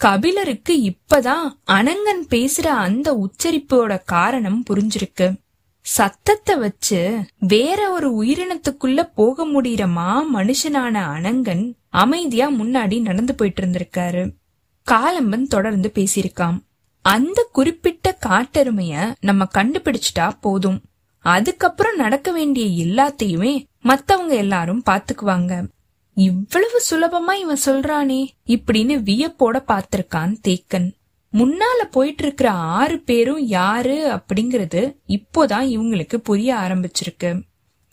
கபிலருக்கு 0.00 0.74
இப்பதான் 0.90 1.46
அனங்கன் 1.66 2.22
பேசுற 2.30 2.66
அந்த 2.84 3.08
உச்சரிப்போட 3.24 3.98
காரணம் 4.04 4.62
புரிஞ்சிருக்கு. 4.70 5.26
சத்தத்தை 5.86 6.56
வச்சு 6.56 7.00
வேற 7.38 7.90
ஒரு 7.90 8.08
உயிரினத்துக்குள்ள 8.22 9.00
போக 9.14 9.46
முடியற 9.46 9.88
மா 9.88 10.08
மனுஷனான 10.34 11.02
அனங்கன் 11.16 11.64
அமைதியா 11.88 12.50
முன்னாடி 12.50 13.00
நடந்து 13.00 13.34
போயிட்டு 13.34 13.62
இருந்திருக்காரு. 13.62 14.22
காலம்பன் 14.86 15.46
தொடர்ந்து 15.46 15.90
பேசியிருக்கான் 15.94 16.58
அந்த 17.02 17.48
குறிப்பிட்ட 17.52 18.18
காட்டெருமைய 18.26 19.14
நம்ம 19.20 19.44
கண்டுபிடிச்சிட்டா 19.54 20.32
போதும். 20.40 20.82
அதுக்கப்புறம் 21.18 21.96
நடக்க 21.96 22.32
வேண்டிய 22.32 22.84
எல்லாத்தையுமே 22.84 23.64
மத்தவங்க 23.80 24.34
எல்லாரும் 24.34 24.82
பாத்துக்குவாங்க. 24.90 25.68
இவ்வளவு 26.14 26.82
சுலபமா 26.90 27.32
இவன் 27.32 27.58
சொல்றானே 27.66 28.28
இப்படின்னு 28.46 29.02
வியப்போட 29.02 29.62
பாத்திருக்கான் 29.68 30.36
தேக்கன். 30.48 30.92
முன்னால 31.32 31.84
போயிட்டு 31.90 32.24
இருக்கிற 32.24 32.50
ஆறு 32.50 32.98
பேரும் 32.98 33.46
யாரு 33.46 34.20
அப்படிங்கறது 34.20 34.96
இப்போதான் 35.08 35.66
இவங்களுக்கு 35.74 36.16
புரிய 36.16 36.54
ஆரம்பிச்சிருக்கு. 36.54 37.42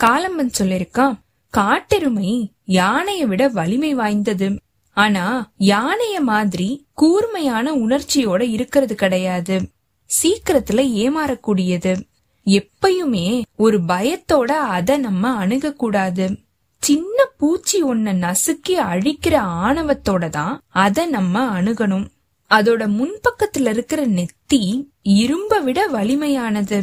காலம்பன் 0.04 0.52
சொல்லிருக்கான் 0.60 1.18
காட்டெருமை 1.58 2.52
யானையை 2.64 3.26
விட 3.26 3.48
வலிமை 3.48 3.94
வாய்ந்தது. 3.94 4.60
ஆனா 4.98 5.52
யானைய 5.60 6.18
மாதிரி 6.20 6.68
கூர்மையான 6.94 7.74
உணர்ச்சியோட 7.76 8.42
இருக்கிறது 8.50 8.96
கிடையாது. 8.96 9.56
சீக்கிரத்துல 10.10 10.84
ஏமாறக்கூடியது. 11.04 11.92
எப்பயுமே 12.46 13.42
ஒரு 13.56 13.78
பயத்தோட 13.88 14.52
அத 14.76 14.98
நம்ம 14.98 15.46
அணுகக்கூடாது. 15.46 16.26
சின்ன 16.80 17.26
பூச்சி 17.38 17.84
ஒன்ன 17.84 18.14
நசுக்கி 18.16 18.76
அழிக்கிற 18.92 19.36
ஆணவத்தோட 19.66 20.30
தான் 20.30 20.62
அத 20.68 21.06
நம்ம 21.06 21.62
அணுகணும். 21.62 22.08
அதோட 22.52 22.84
முன்பக்கத்துல 23.00 23.70
இருக்கிற 23.70 24.08
நெத்தி 24.08 24.64
இரும்ப 25.04 25.64
விட 25.64 25.88
வலிமையானது. 25.88 26.80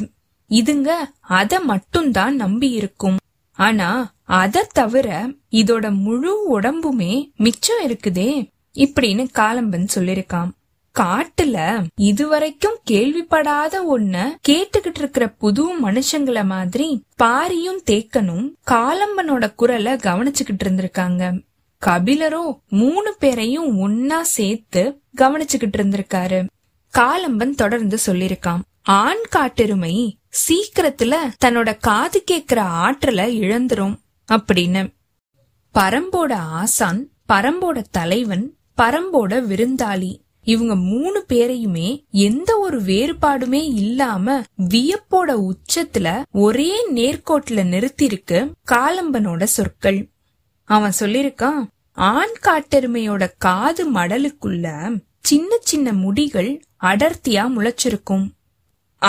இதுங்க 0.50 0.88
அத 1.20 1.60
மட்டும்தான் 1.60 2.34
நம்பி 2.36 2.70
இருக்கும். 2.70 3.18
ஆனா 3.56 4.12
அத 4.22 4.68
தவிர 4.72 5.28
இதோட 5.50 5.94
முழு 5.94 6.60
உடம்புமே 6.60 7.32
மிச்சம் 7.36 7.86
இருக்குதே 7.86 8.48
இப்படின்னு 8.74 9.26
காலம்பன் 9.34 9.86
சொல்லிருக்கான். 9.94 10.50
காட்டுல 10.98 11.84
இதுவரைக்கும் 11.94 12.78
கேள்விப்படாத 12.90 13.74
ஒன்ன 13.96 14.30
கேட்டுக்கிட்டு 14.48 14.98
இருக்கிற 14.98 15.28
புது 15.28 15.90
மனுஷங்கள 15.90 16.44
மாதிரி 16.44 17.04
பாரியும் 17.22 17.82
தேக்கனும் 17.90 18.52
காலம்பனோட 18.70 19.54
குரலை 19.54 19.92
கவனிச்சுக்கிட்டு 19.92 20.64
இருந்திருக்காங்க. 20.64 21.42
கபிலரோ 21.86 22.58
மூணு 22.68 23.16
பேரையும் 23.18 23.78
ஒன்னா 23.78 24.20
சேர்த்து 24.20 25.00
கவனிச்சுக்கிட்டு 25.16 25.76
இருந்திருக்காரு. 25.76 26.46
காலம்பன் 26.92 27.54
தொடர்ந்து 27.54 27.98
சொல்லிருக்கான். 28.06 28.60
ஆண் 28.86 29.22
காட்டெருமை 29.28 30.18
சீக்கிரத்துல 30.48 31.14
தன்னோட 31.44 31.76
காது 31.78 32.24
கேக்குற 32.30 32.56
ஆற்றல 32.56 33.26
இழந்துரும் 33.40 33.96
அப்படின்னு. 34.32 34.94
பரம்போட 35.74 36.32
ஆசான் 36.32 37.08
பரம்போட 37.32 37.84
தலைவன் 37.90 38.56
பரம்போட 38.76 39.40
விருந்தாளி 39.44 40.18
இவங்க 40.42 40.76
மூணு 40.76 41.24
பேரையுமே 41.28 42.04
எந்த 42.10 42.58
ஒரு 42.58 42.82
வேறுபாடுமே 42.82 43.62
இல்லாம 43.62 44.42
வியப்போட 44.68 45.50
உச்சத்துல 45.50 46.22
ஒரே 46.30 46.92
நேர்கோட்டுல 46.92 47.62
நிறுத்திருக்கு 47.62 48.52
காலம்பனோட 48.70 49.42
சொற்கள். 49.42 50.08
அவன் 50.64 50.92
சொல்லிருக்கான் 51.00 51.66
ஆண் 51.92 52.34
காட்டெருமையோட 52.40 53.30
காது 53.38 53.92
மடலுக்குள்ள 53.92 54.96
சின்ன 55.20 55.56
சின்ன 55.60 55.92
முடிகள் 55.92 56.60
அடர்த்தியா 56.80 57.48
முளைச்சிருக்கும். 57.56 58.28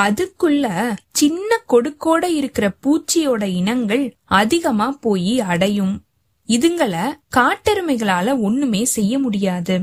அதுக்குள்ள 0.03 0.65
சின்ன 1.11 1.49
கொடுக்கோட 1.69 2.23
இருக்கிற 2.39 2.65
பூச்சியோட 2.83 3.43
இனங்கள் 3.43 4.05
அதிகமா 4.23 4.87
போய் 4.91 5.39
அடையும். 5.39 5.93
இதுங்கள 6.47 6.95
காட்டெருமைகளால 7.35 8.27
ஒண்ணுமே 8.41 8.81
செய்ய 8.85 9.19
முடியாது. 9.19 9.75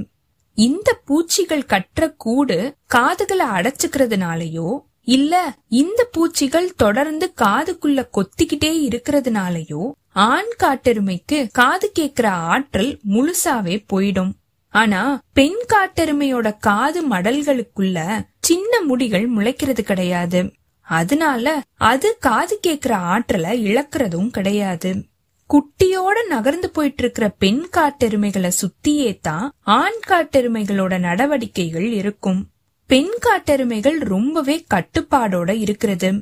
இந்த 0.54 0.88
பூச்சிகள் 1.04 1.64
கற்ற 1.64 2.10
கூடு 2.10 2.58
காதுகளை 2.86 3.46
அடைச்சுக்கிறதுனாலயோ 3.46 4.68
இல்ல 5.04 5.34
இந்த 5.68 6.08
பூச்சிகள் 6.12 6.74
தொடர்ந்து 6.74 7.32
காதுக்குள்ள 7.42 8.00
கொத்திக்கிட்டே 8.16 8.72
இருக்கிறதுனாலயோ 8.88 9.90
ஆண் 10.12 10.52
காட்டெருமைக்கு 10.62 11.38
காது 11.52 11.92
கேக்குற 11.98 12.26
ஆற்றல் 12.26 12.92
முழுசாவே 13.08 13.76
போயிடும். 13.92 14.32
ஆனா 14.74 15.00
பெண் 15.32 15.58
காட்டெருமையோட 15.72 16.48
காது 16.58 17.00
மடல்களுக்குள்ள 17.08 17.98
சின்ன 18.42 18.80
முடிகள் 18.88 19.26
முளைக்கிறது 19.36 19.80
கிடையாது. 19.80 20.52
அதனால 20.80 21.62
அது 21.74 22.16
காது 22.20 22.60
கேக்குற 22.66 22.92
ஆற்றலை 22.92 23.64
இழக்கிறதும் 23.66 24.30
கிடையாது. 24.30 25.04
குட்டியோட 25.48 26.26
நகர்ந்து 26.28 26.70
போயிட்டு 26.70 27.02
இருக்கிற 27.02 27.28
பெண் 27.28 27.66
காட்டெருமைகளை 27.76 28.50
சுத்தியே 28.60 29.18
தான் 29.20 29.52
ஆண் 29.60 30.00
காட்டெருமைகளோட 30.08 30.98
நடவடிக்கைகள் 30.98 31.92
இருக்கும். 31.92 32.48
பெண் 32.86 33.10
காட்டெருமைகள் 33.20 33.98
ரொம்பவே 33.98 34.64
கட்டுப்பாடோட 34.74 35.58
இருக்கிறது. 35.58 36.12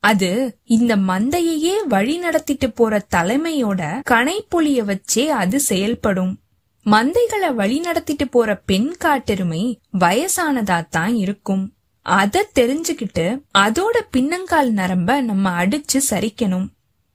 அது 0.00 0.58
இந்த 0.64 0.96
மந்தையையே 0.96 1.74
வழி 1.88 2.18
நடத்திட்டு 2.18 2.70
போற 2.70 3.06
தலைமையோட 3.16 4.00
கனைப்பொலிய 4.10 4.84
வச்சே 4.84 5.26
அது 5.26 5.60
செயல்படும். 5.60 6.38
மந்தைகளை 6.90 7.54
வழி 7.54 7.78
நடத்திட்டு 7.80 8.28
போற 8.28 8.50
பெண் 8.56 8.90
காட்டெருமை 9.04 9.62
வயசானதா 9.98 10.76
தான் 10.88 11.14
இருக்கும். 11.14 11.64
அத 12.02 12.50
தெரிஞ்சுக்கிட்டு 12.54 13.24
அதோட 13.58 13.96
பின்னங்கால் 14.16 14.70
நரம்ப 14.70 15.20
நம்ம 15.20 15.64
அடிச்சு 15.64 15.98
சரிக்கணும். 16.10 16.66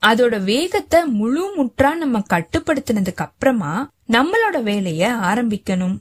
அதோட 0.01 0.43
வேகத்தை 0.43 1.05
முழு 1.19 1.43
முற்றா 1.57 1.93
நம்ம 1.93 2.21
கட்டுப்படுத்தினதுக்கு 2.33 3.23
அப்புறமா 3.27 3.73
நம்மளோட 4.09 4.63
வேலைய 4.63 5.13
ஆரம்பிக்கணும். 5.31 5.97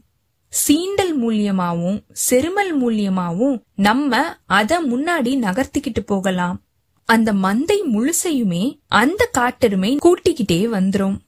சீண்டல் 0.53 1.15
மூலியமாவும் 1.23 1.99
செருமல் 2.31 2.75
மூலியமாவும் 2.83 3.57
நம்ம 3.75 4.23
அத 4.59 4.81
முன்னாடி 4.83 5.33
நகர்த்திக்கிட்டு 5.47 6.05
போகலாம். 6.07 6.61
அந்த 7.09 7.33
மந்தை 7.33 7.81
முழுசையுமே 7.95 8.65
அந்த 8.87 9.23
காட்டெருமை 9.39 9.97
கூட்டிக்கிட்டே 10.05 10.61
வந்துரும். 10.77 11.19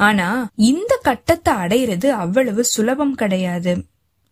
ஆனா 0.00 0.28
இந்த 0.54 0.92
கட்டத்தை 1.02 1.52
அடையிறது 1.54 2.08
அவ்வளவு 2.24 2.62
சுலபம் 2.64 3.14
கிடையாது. 3.14 3.72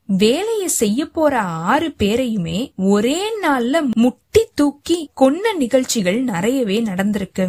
வேலையை 0.08 0.68
செய்ய 0.80 1.06
போற 1.06 1.40
ஆறு 1.70 1.88
பேரையுமே 1.98 2.58
ஒரே 2.76 3.20
நாள்ல 3.42 3.80
முட்டி 3.96 4.42
தூக்கி 4.54 4.98
கொன்ன 5.20 5.52
நிகழ்ச்சிகள் 5.56 6.20
நிறையவே 6.22 6.76
நடந்திருக்கு. 6.82 7.46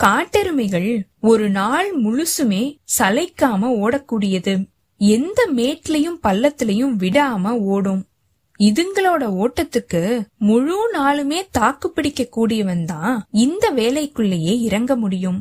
காட்டெருமைகள் 0.00 0.90
ஒரு 1.20 1.46
நாள் 1.50 1.88
முழுசுமே 2.02 2.62
சளைக்காம 2.98 3.70
ஓடக்கூடியது. 3.82 4.54
எந்த 5.00 5.40
மேட்லயும் 5.56 6.18
பள்ளத்திலையும் 6.22 6.96
விடாம 7.04 7.50
ஓடும். 7.74 8.02
இதுங்களோட 8.60 9.22
ஓட்டத்துக்கு 9.42 10.02
முழு 10.38 10.76
நாளுமே 10.94 11.40
தாக்கு 11.50 11.90
பிடிக்க 11.90 12.24
கூடியவன் 12.36 12.84
தான் 12.84 13.16
இந்த 13.30 13.64
வேலைக்குள்ளேயே 13.72 14.54
இறங்க 14.68 14.96
முடியும். 14.96 15.40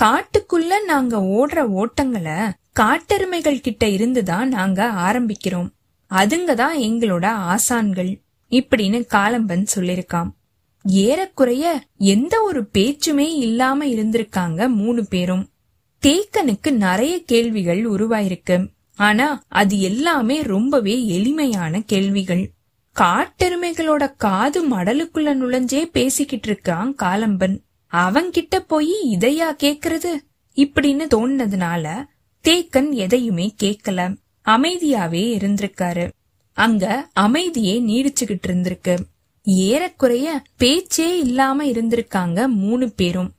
காட்டுக்குள்ள 0.00 0.84
நாங்க 0.86 1.18
ஓடுற 1.18 1.58
ஓட்டங்களை 1.66 2.52
காட்டெருமைகள் 2.72 3.60
கிட்ட 3.60 3.88
இருந்துதான் 3.88 4.48
நாங்க 4.48 4.92
ஆரம்பிக்கிறோம். 4.96 5.68
அதுங்க 6.10 6.54
தான் 6.54 6.78
எங்களோட 6.78 7.26
ஆசான்கள் 7.52 8.20
இப்படின்னு 8.50 9.06
காலம்பன் 9.14 9.66
சொல்லிருக்காம். 9.76 10.30
ஏறக்குறைய 10.84 11.82
எந்த 11.96 12.42
ஒரு 12.42 12.68
பேச்சுமே 12.72 13.34
இல்லாம 13.36 13.86
இருந்திருக்காங்க 13.86 14.68
மூணு 14.68 15.06
பேரும். 15.06 15.48
தேக்கனுக்கு 16.02 16.70
நிறைய 16.70 17.22
கேள்விகள் 17.22 17.90
உருவாயிருக்கு. 17.90 18.66
ஆனா 18.96 19.42
அது 19.48 19.80
எல்லாமே 19.80 20.42
ரொம்பவே 20.42 21.06
எளிமையான 21.06 21.80
கேள்விகள். 21.80 22.50
காட்டெருமைகளோட 22.96 24.12
காது 24.16 24.68
மடலுக்குள்ள 24.68 25.34
நுழைஞ்சே 25.34 25.84
பேசிக்கிட்டு 25.84 26.48
இருக்கான் 26.52 26.92
காலம்பன். 27.02 27.58
அவங்கிட்ட 27.92 28.58
போய் 28.58 29.16
இதையா 29.18 29.46
கேக்குறது? 29.62 30.08
இப்படின்னு 30.56 31.06
தோணுனதுனால 31.14 32.04
தேக்கன் 32.44 32.90
எதையுமே 32.90 33.54
கேக்கல. 33.62 34.16
அமைதியாவே 34.44 35.38
இருந்திருக்காரு. 35.38 36.10
அங்க 36.52 37.08
அமைதியே 37.12 37.80
நீடிச்சுகிட்டு 37.80 38.42
இருந்திருக்கு. 38.46 38.98
ஏறக்குறைய 39.42 40.42
பேச்சே 40.56 41.18
இல்லாம 41.18 41.64
இருந்திருக்காங்க 41.64 42.48
மூணு 42.48 42.90
பேரும். 42.90 43.32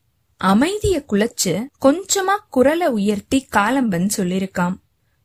அமைதிய 0.44 1.04
குலைச்சு 1.10 1.66
கொஞ்சமா 1.86 2.36
குரலை 2.50 2.88
உயர்த்தி 2.88 3.48
காலம்பன் 3.56 4.10
சொல்லிருக்கான். 4.18 4.76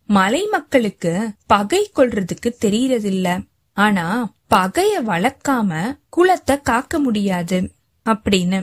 மலை 0.06 0.46
மக்களுக்கு 0.46 1.32
பகை 1.46 1.90
கொள்றதுக்கு 1.96 2.54
தெரியறதில்ல. 2.64 3.44
ஆனா 3.72 4.34
பகைய 4.54 5.02
வளர்க்காம 5.06 5.98
குலத்தை 6.16 6.60
காக்க 6.60 6.98
முடியாது. 6.98 7.72
அப்படின்னு 8.04 8.62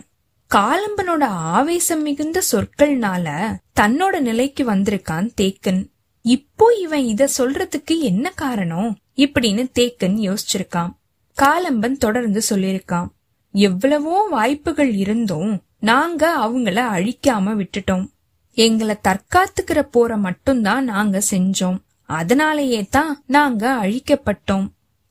காலம்பனோட 0.51 1.23
ஆவேசம் 1.27 2.01
மிகுந்த 2.01 2.41
சொற்கள்னால 2.51 3.27
தன்னோட 3.79 4.19
நிலைக்கு 4.19 4.63
வந்திருக்கான் 4.71 5.27
தேக்கன். 5.41 5.81
இப்போ 6.25 6.73
இவன் 6.81 7.05
இத 7.05 7.29
சொல்றதுக்கு 7.37 7.95
என்ன 7.99 8.29
காரணம்? 8.29 8.97
இப்படின்னு 9.15 9.63
தேக்கன் 9.79 10.17
யோசிச்சிருக்கான். 10.27 10.91
காலம்பன் 11.37 11.97
தொடர்ந்து 11.97 12.41
சொல்லிருக்கான் 12.49 13.09
எவ்வளவோ 13.51 14.27
வாய்ப்புகள் 14.31 14.93
இருந்தும் 14.93 15.63
நாங்க 15.79 16.23
அவங்கள 16.45 16.77
அழிக்காம 16.97 17.55
விட்டுட்டோம். 17.61 18.05
எங்களை 18.57 18.95
தற்காத்துக்கிற 19.03 19.81
போற 19.91 20.17
மட்டும்தான் 20.17 20.83
நாங்க 20.83 21.21
செஞ்சோம். 21.31 21.79
அதனாலேயே 22.09 22.81
தான் 22.89 23.23
நாங்க 23.25 23.65
அழிக்கப்பட்டோம். 23.83 24.65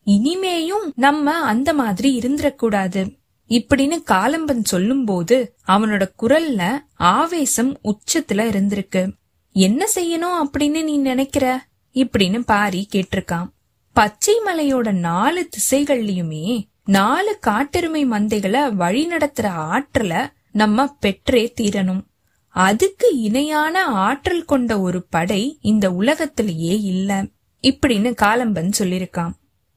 இனிமேயும் 0.06 0.86
நம்ம 0.94 1.32
அந்த 1.32 1.74
மாதிரி 1.74 2.18
இருந்துடக்கூடாது 2.18 3.02
இப்படின்னு 3.48 4.02
காலம்பன் 4.06 4.64
சொல்லும்போது 4.64 5.56
அவனோட 5.66 6.08
குரல்ல 6.22 6.78
ஆவேசம் 6.94 7.80
உச்சத்துல 7.84 8.32
இருந்திருக்கு. 8.32 9.10
என்ன 9.52 9.86
செய்யணும் 9.94 10.42
அப்படின்னு 10.44 10.82
நீ 10.82 10.96
நினைக்கிற? 10.96 11.66
இப்படின்னு 11.94 12.38
பாரி 12.38 12.88
கேட்டிருக்கான். 12.92 13.48
பச்சை 13.92 14.40
மலையோட 14.46 14.92
நாலு 14.92 15.48
திசைகள்லயுமே 15.48 16.62
நாலு 16.84 17.38
காட்டெருமை 17.46 18.08
மந்தைகளை 18.08 18.72
வழி 18.72 19.08
நடத்துற 19.08 19.42
ஆற்றல 19.42 20.26
நம்ம 20.52 20.86
பெற்றே 20.86 21.52
தீரணும். 21.60 22.04
அதுக்கு 22.48 23.18
இணையான 23.18 23.84
ஆற்றல் 23.84 24.44
கொண்ட 24.44 24.80
ஒரு 24.80 25.06
படை 25.10 25.58
இந்த 25.60 25.92
உலகத்திலேயே 25.92 26.80
இல்ல. 26.80 27.26
இப்படின்னு 27.62 28.14
காலம்பன் 28.22 28.72
சொல்லிருக்கான் 28.78 29.30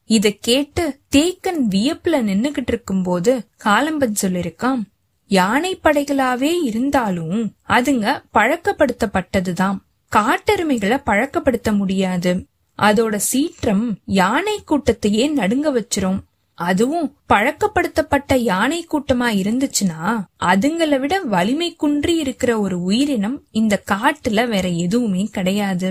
இத 0.08 0.34
கேட்டு 0.40 0.84
தேக்கன் 1.16 1.64
வியப்புல 1.70 2.20
நின்னுகிட்டு 2.30 2.72
இருக்கும் 2.74 3.04
போது 3.04 3.34
காலம்பன் 3.64 4.16
சொல்லிருக்கான் 4.22 4.82
யானை 5.30 5.80
படைகளாவே 5.84 6.52
இருந்தாலும் 6.64 7.40
அதுங்க 7.68 8.06
பழக்கப்படுத்தப்பட்டதுதான் 8.34 9.78
காட்டெருமைகளை 10.12 10.98
பழக்கப்படுத்த 11.06 11.76
முடியாது. 11.76 12.32
அதோட 12.80 13.16
சீற்றம் 13.16 13.86
யானை 14.06 14.64
கூட்டத்தையே 14.64 15.32
நடுங்க 15.32 15.68
வச்சிரும். 15.72 16.20
அதுவும் 16.58 17.08
பழக்கப்படுத்தப்பட்ட 17.34 18.36
யானை 18.36 18.80
கூட்டமா 18.92 19.28
இருந்துச்சுன்னா 19.42 20.02
அதுங்களை 20.40 21.00
விட 21.00 21.20
வலிமை 21.34 21.76
குன்றி 21.76 22.16
இருக்கிற 22.16 22.60
ஒரு 22.60 22.78
உயிரினம் 22.82 23.38
இந்த 23.52 23.84
காட்டுல 23.92 24.48
வேற 24.48 24.68
எதுவுமே 24.86 25.24
கிடையாது. 25.32 25.90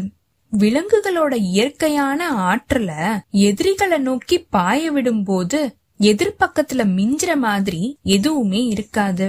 விலங்குகளோட 0.52 1.34
இயற்கையான 1.34 2.20
ஆற்றல 2.50 2.90
எதிரிகளை 3.30 3.98
நோக்கி 3.98 4.38
பாய 4.50 4.90
விடும் 4.90 5.24
போது 5.24 5.60
எதிர்பக்கத்துல 6.00 6.82
மிஞ்சுற 6.96 7.36
மாதிரி 7.36 7.98
எதுவுமே 8.02 8.62
இருக்காது. 8.66 9.26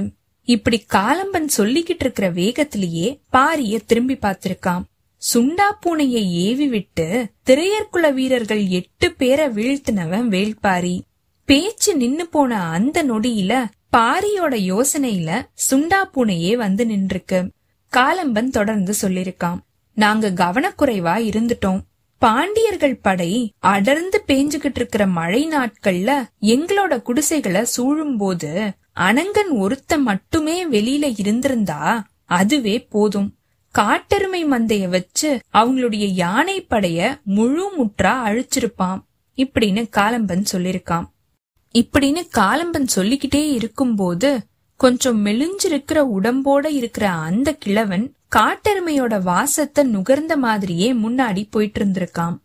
இப்படி 0.47 0.86
காலம்பன் 0.93 1.47
சொல்லிக்கிட்டு 1.58 1.99
இருக்கிற 1.99 2.32
வேகத்திலேயே 2.32 3.08
பாரிய 3.34 3.80
திரும்பி 3.86 4.13
பார்த்திருக்கான். 4.13 4.84
சுண்டா 5.21 5.67
பூனையை 5.86 6.23
ஏவி 6.45 6.67
விட்டு 6.67 7.08
திரையர்குல 7.45 8.13
வீரர்கள் 8.13 8.67
எட்டு 8.67 9.12
பேரை 9.12 9.47
வீழ்த்தினவன் 9.47 10.27
வேள்பாரி. 10.27 10.95
பேச்சு 11.45 11.95
நின்னு 11.95 12.27
போன 12.27 12.62
அந்த 12.69 13.03
நொடியில 13.03 13.53
பாரியோட 13.97 14.56
யோசனையில 14.71 15.30
சுண்டா 15.69 16.01
பூனையே 16.13 16.56
வந்து 16.56 16.86
நின்றுக்கு 16.86 17.39
காலம்பன் 17.93 18.49
தொடர்ந்து 18.49 18.93
சொல்லிருக்கான் 19.01 19.60
நாங்க 19.97 20.29
கவனக்குறைவா 20.31 21.15
இருந்துட்டோம். 21.29 21.79
பாண்டியர்கள் 22.21 22.97
படை 22.97 23.31
அடர்ந்து 23.60 24.23
பேஞ்சுகிட்டு 24.27 24.75
இருக்கிற 24.75 25.03
மழை 25.07 25.47
நாட்கள்ல 25.47 26.12
எங்களோட 26.45 26.93
குடிசைகளை 27.01 27.63
சூழும் 27.75 28.17
போது 28.17 28.51
அனங்கன் 28.99 29.51
ஒருத்த 29.63 29.99
மட்டுமே 29.99 30.65
வெளியில 30.65 31.05
இருந்திருந்தா 31.17 31.81
அதுவே 32.25 32.75
போதும். 32.89 33.29
காட்டெருமை 33.75 34.41
மந்தைய 34.45 34.88
வச்சு 34.88 35.29
அவங்களுடைய 35.53 36.05
யானை 36.15 36.65
படைய 36.69 36.99
முழு 37.23 37.65
முற்றா 37.77 38.13
அழிச்சிருப்பான் 38.27 39.01
இப்படின்னு 39.38 39.81
காலம்பன் 39.97 40.45
சொல்லிருக்கான் 40.51 41.07
இப்படின்னு 41.75 42.21
காலம்பன் 42.38 42.88
சொல்லிக்கிட்டே 42.95 43.43
இருக்கும்போது 43.49 44.29
கொஞ்சம் 44.79 45.19
மெலிஞ்சிருக்கிற 45.25 45.99
உடம்போட 46.15 46.65
இருக்கிற 46.71 47.05
அந்த 47.21 47.49
கிழவன் 47.55 48.05
காட்டெருமையோட 48.32 49.22
வாசத்தை 49.22 49.84
நுகர்ந்த 49.86 50.38
மாதிரியே 50.38 50.94
முன்னாடி 50.94 51.48
போயிட்டு 51.50 51.86
இருந்திருக்காம் 51.86 52.38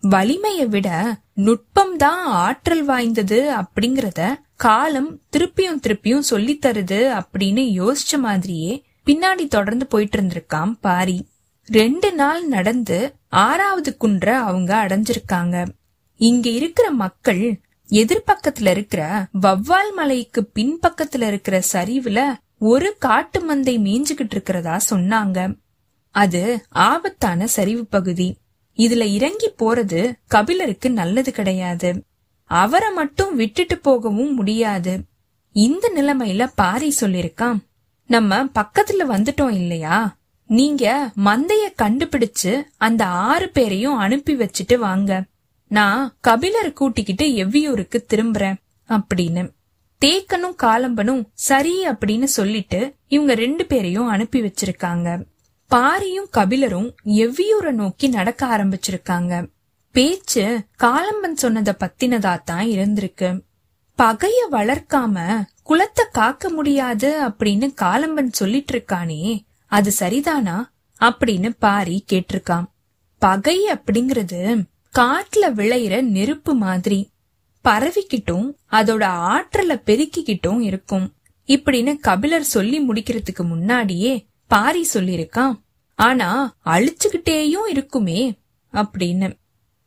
வலிமையை 0.00 0.66
விட 0.66 0.88
நுட்பம் 1.34 1.96
தான் 1.96 2.24
ஆற்றல் 2.24 2.84
வாய்ந்தது 2.84 3.38
அப்படிங்கறத 3.54 4.34
காலம் 4.56 5.20
திருப்பியும் 5.36 5.80
திருப்பியும் 5.82 6.28
சொல்லி 6.30 6.58
தருது 6.58 7.00
அப்படின்னு 7.20 7.62
யோசிச்ச 7.80 8.18
மாதிரியே 8.18 8.84
பின்னாடி 9.06 9.48
தொடர்ந்து 9.48 9.86
போயிட்டு 9.86 10.20
இருந்திருக்காம் 10.20 10.72
பாரி. 10.80 11.28
ரெண்டு 11.66 12.12
நாள் 12.12 12.46
நடந்து 12.46 13.14
ஆறாவது 13.28 13.96
குன்ற 13.96 14.38
அவங்க 14.38 14.86
அடைஞ்சிருக்காங்க. 14.86 15.68
இங்க 16.16 16.48
இருக்கிற 16.50 16.90
மக்கள் 16.90 17.60
எதிர்பக்கத்துல 17.88 18.70
இருக்கிற 18.70 19.26
வவ்வால் 19.42 19.92
மலைக்கு 19.94 20.50
பின்பக்கத்துல 20.54 21.26
இருக்கிற 21.26 21.62
சரிவுல 21.72 22.20
ஒரு 22.62 22.96
காட்டு 22.98 23.40
மந்தை 23.40 23.78
மேய்ஞ்சுகிட்டு 23.78 24.30
இருக்கிறதா 24.30 24.80
சொன்னாங்க. 24.90 25.58
அது 26.10 26.64
ஆபத்தான 26.68 27.46
சரிவு 27.46 27.86
பகுதி. 27.86 28.36
இதுல 28.76 29.00
இறங்கி 29.00 29.50
போறது 29.58 30.12
கபிலருக்கு 30.26 30.90
நல்லது 30.90 31.32
கிடையாது. 31.32 32.04
அவரை 32.44 32.92
மட்டும் 32.92 33.36
விட்டுட்டு 33.36 33.78
போகவும் 33.78 34.34
முடியாது. 34.34 35.04
இந்த 35.52 35.92
நிலைமையில 35.96 36.52
பாரி 36.54 36.94
சொல்லிருக்கான் 37.00 37.58
நம்ம 38.06 38.44
பக்கத்துல 38.44 39.06
வந்துட்டோம் 39.08 39.50
இல்லையா? 39.50 40.16
நீங்க 40.46 41.12
மந்தைய 41.24 41.72
கண்டுபிடிச்சு 41.82 42.62
அந்த 42.76 43.06
ஆறு 43.06 43.48
பேரையும் 43.48 43.96
அனுப்பி 43.96 44.36
வச்சுட்டு 44.36 44.74
வாங்க. 44.78 45.24
நான் 45.68 46.16
கபிலர் 46.20 46.72
கூட்டிக்கிட்டு 46.72 47.26
எவ்வியூருக்கு 47.26 48.04
திரும்புறேன். 48.14 48.54
அப்படின்னு. 48.88 49.50
தேக்கனும் 50.04 50.54
காலம்பனும் 50.62 51.24
சரி 51.34 51.88
அப்படின்னு 51.88 52.24
சொல்லிட்டு 52.24 52.94
இவங்க 53.08 53.34
ரெண்டு 53.34 53.66
பேரையும் 53.66 54.06
அனுப்பி 54.06 54.40
வச்சிருக்காங்க. 54.40 55.24
பாரியும் 55.70 56.28
கபிலரும் 56.36 56.94
எவ்வியூரை 57.04 57.70
நோக்கி 57.70 58.08
நடக்க 58.08 58.46
ஆரம்பிச்சிருக்காங்க. 58.46 59.50
பேச்சு 59.92 60.60
காலம்பன் 60.82 61.36
சொன்னத 61.42 61.70
பத்தினதா 61.80 62.42
தான் 62.42 62.66
இருந்திருக்கு. 62.66 63.40
பகைய 63.98 64.46
வளர்க்காம 64.50 65.44
குலத்தை 65.70 66.04
காக்க 66.12 66.48
முடியாது 66.48 67.28
அப்படின்னு 67.28 67.74
காலம்பன் 67.82 68.28
சொல்லிட்டு 68.30 68.72
இருக்கானே 68.78 69.40
அது 69.66 69.92
சரிதானா? 69.98 70.64
அப்படின்னு 71.00 71.50
பாரி 71.58 72.04
கேட்டிருக்கான். 72.12 72.64
பகை 73.18 73.68
அப்படிங்கறது 73.70 74.64
காட்டுல 74.98 75.46
விளையிற 75.46 76.00
நெருப்பு 76.00 76.54
மாதிரி. 76.54 77.10
பரவிக்கிட்டும் 77.64 78.52
அதோட 78.70 79.04
ஆற்றலை 79.04 79.76
பெருக்கிக்கிட்டும் 79.76 80.60
இருக்கும். 80.60 81.14
இப்படின்னு 81.46 81.96
கபிலர் 81.96 82.44
சொல்லி 82.44 82.88
முடிக்கிறதுக்கு 82.88 83.42
முன்னாடியே 83.42 84.26
பாரி 84.48 84.88
சொல்லிருக்கான் 84.94 85.54
ஆனா 85.94 86.56
அழிச்சுக்கிட்டேயும் 86.64 87.68
இருக்குமே 87.68 88.38
அப்படின்னு. 88.72 89.38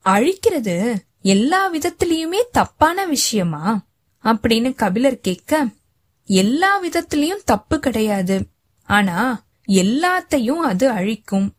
அழிக்கிறது 0.06 0.96
எல்லா 1.22 1.74
விதத்திலயுமே 1.76 2.38
தப்பான 2.52 3.06
விஷயமா 3.06 3.86
அப்படின்னு 4.24 4.76
கபிலர் 4.76 5.20
கேட்க 5.20 5.68
எல்லா 6.26 6.84
விதத்திலயும் 6.86 7.44
தப்பு 7.46 7.80
கிடையாது. 7.80 8.48
ஆனா 8.84 9.46
எல்லாத்தையும் 9.68 10.56
அது 10.56 10.90
அழிக்கும். 10.90 11.54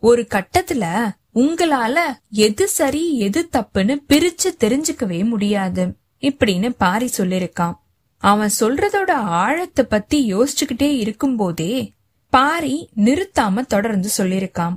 ஒரு 0.00 0.26
கட்டத்துல 0.30 1.10
உங்களால 1.34 1.98
எது 2.30 2.68
சரி 2.68 3.18
எது 3.18 3.48
தப்புன்னு 3.52 3.96
பிரிச்சு 4.08 4.48
தெரிஞ்சுக்கவே 4.60 5.24
முடியாது. 5.24 5.96
இப்படின்னு 6.20 6.68
பாரி 6.78 7.10
சொல்லிருக்கான். 7.16 7.74
அவன் 8.18 8.50
சொல்றதோட 8.60 9.10
ஆழத்தை 9.10 9.84
பத்தி 9.84 10.34
யோசிச்சுக்கிட்டே 10.34 10.96
இருக்கும்போதே 10.96 11.92
பாரி 12.30 12.88
நிறுத்தாம 12.96 13.66
தொடர்ந்து 13.66 14.08
சொல்லிருக்கான். 14.18 14.76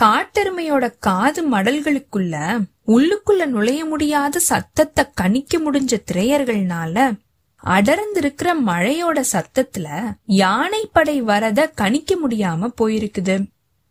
காட்டெருமையோட 0.00 0.94
காது 0.98 1.50
மடல்களுக்குள்ள 1.50 2.62
உள்ளுக்குள்ள 2.86 3.46
நுழைய 3.46 3.84
முடியாத 3.84 4.38
சத்தத்தை 4.38 5.04
கணிக்க 5.14 5.58
முடிஞ்ச 5.58 5.96
திரையர்கள்னால 6.12 7.20
அடர்ந்திருக்கிற 7.64 8.52
மழையோட 8.66 9.24
சத்தத்துல 9.32 10.12
யானை 10.24 10.88
படை 10.92 11.22
வரத 11.22 11.66
கணிக்க 11.68 12.16
முடியாம 12.28 12.70
போயிருக்குது. 12.80 13.46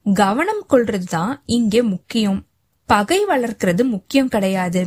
கவனம் 0.05 0.63
கொள்றது 0.69 1.07
தான் 1.09 1.43
இங்கே 1.45 1.81
முக்கியம். 1.81 2.39
பகை 2.89 3.19
வளர்க்கறது 3.25 3.83
முக்கியம் 3.83 4.27
கிடையாது. 4.27 4.81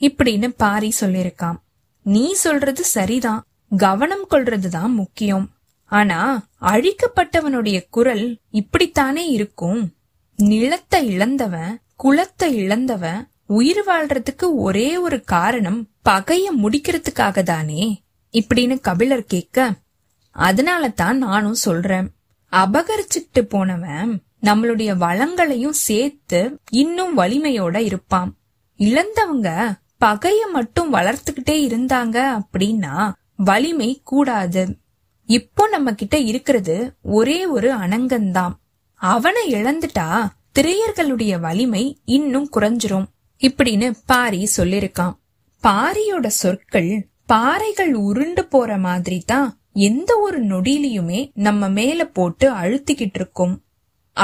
இப்படின்னு 0.00 0.48
பாரி 0.56 0.90
சொல்லிருக்கான் 1.00 1.58
நீ 2.06 2.32
சொல்றது 2.32 2.84
சரிதான். 2.84 3.40
கவனம் 3.76 4.26
கொள்றது 4.30 4.68
தான் 4.68 4.92
முக்கியம். 4.94 5.46
ஆனா 5.92 6.20
அழிக்கப்பட்டவனுடைய 6.62 7.78
குரல் 7.90 8.24
இப்படித்தானே 8.52 9.24
இருக்கும்? 9.28 9.80
நிலத்தை 10.38 11.00
இழந்தவன் 11.08 11.72
குலத்தை 12.04 12.48
இழந்தவன் 12.62 13.20
உயிர் 13.46 13.82
வாழ்றதுக்கு 13.86 14.46
ஒரே 14.56 14.88
ஒரு 14.96 15.18
காரணம் 15.24 15.80
பகைய 16.08 16.46
முடிக்கிறதுக்காக 16.62 17.42
தானே? 17.42 17.84
இப்படின்னு 18.34 18.76
கபிலர் 18.80 19.24
கேட்க 19.24 19.58
அதனால 20.36 20.88
தான் 20.88 21.18
நானும் 21.18 21.60
சொல்றேன். 21.66 22.08
அபகரிச்சிட்டு 22.52 23.40
போனவன் 23.48 24.12
நம்மளுடைய 24.42 24.90
வளங்களையும் 24.96 25.78
சேர்த்து 25.86 26.58
இன்னும் 26.70 27.18
வலிமையோட 27.18 27.76
இருப்பான் 27.78 28.34
இழந்தவங்க 28.78 29.72
பகைய 30.04 30.40
மட்டும் 30.52 30.92
வளர்த்துக்கிட்டே 30.92 31.66
இருந்தாங்க 31.68 32.40
அப்படின்னா 32.40 33.12
வலிமை 33.36 34.00
கூடாது. 34.04 34.78
இப்போ 35.26 35.68
நம்ம 35.68 35.94
கிட்ட 35.94 36.18
இருக்கிறது 36.18 36.96
ஒரே 37.02 37.46
ஒரு 37.46 37.72
அனங்கந்தான் 37.72 38.52
அவனை 38.94 39.54
இழந்துட்டா 39.54 40.28
திரையர்களுடைய 40.58 41.40
வலிமை 41.40 42.00
இன்னும் 42.04 42.48
குறைஞ்சிரும். 42.56 43.06
இப்படின்னு 43.40 43.94
பாரி 44.06 44.48
சொல்லிருக்கான் 44.56 45.12
பாரியோட 45.62 46.26
சொற்கள் 46.26 47.08
பாறைகள் 47.26 47.94
உருண்டு 47.94 48.44
போற 48.46 48.78
மாதிரி 48.78 49.22
தான் 49.26 49.60
எந்த 49.72 50.16
ஒரு 50.16 50.44
நொடியிலையுமே 50.44 51.30
நம்ம 51.34 51.68
மேல 51.68 52.04
போட்டு 52.04 52.52
அழுத்திக்கிட்டு 52.52 53.18
இருக்கும். 53.20 53.62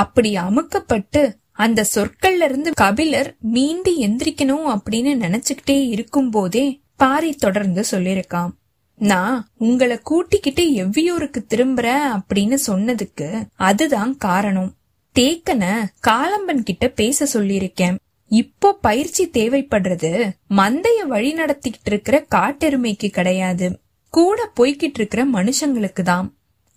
அப்படி 0.00 0.30
அமுக்கப்பட்டு 0.38 1.22
அந்த 1.64 1.80
சொற்கள்ல 1.94 2.46
இருந்து 2.48 2.70
கபிலர் 2.74 3.30
மீண்டு 3.54 3.92
எந்திரிக்கணும் 4.07 4.68
அப்படின்னு 4.74 5.12
நினைச்சுக்கிட்டே 5.24 5.78
இருக்கும் 5.88 6.30
போதே 6.30 6.66
பாரி 6.96 7.30
தொடர்ந்து 7.35 7.83
சொல்லிருக்கான் 7.90 8.52
நான் 9.00 9.38
உங்களை 9.59 9.96
கூட்டிக்கிட்டு 9.98 10.64
எவ்வியூருக்கு 10.83 11.40
திரும்புறேன் 11.48 12.04
அப்படின்னு 12.16 12.57
சொன்னதுக்கு 12.66 13.28
அதுதான் 13.68 14.12
காரணம். 14.16 14.70
தேக்கன 15.16 15.64
காலம்பன் 16.07 16.62
கிட்ட 16.64 16.85
பேச 17.00 17.26
சொல்லியிருக்கேன். 17.35 17.96
இப்போ 18.30 18.68
பயிற்சி 18.87 19.24
தேவைப்படுறது 19.33 20.12
மந்தைய 20.57 21.00
வழி 21.07 21.33
நடத்திக்கிட்டு 21.35 21.90
இருக்கிற 21.92 22.18
காட்டெருமைக்கு 22.35 23.09
கிடையாது. 23.09 23.68
கூட 24.14 24.38
போய்கிட்டு 24.57 24.98
இருக்கிற 25.00 25.22
மனுஷங்களுக்கு 25.37 26.02
தான் 26.02 26.26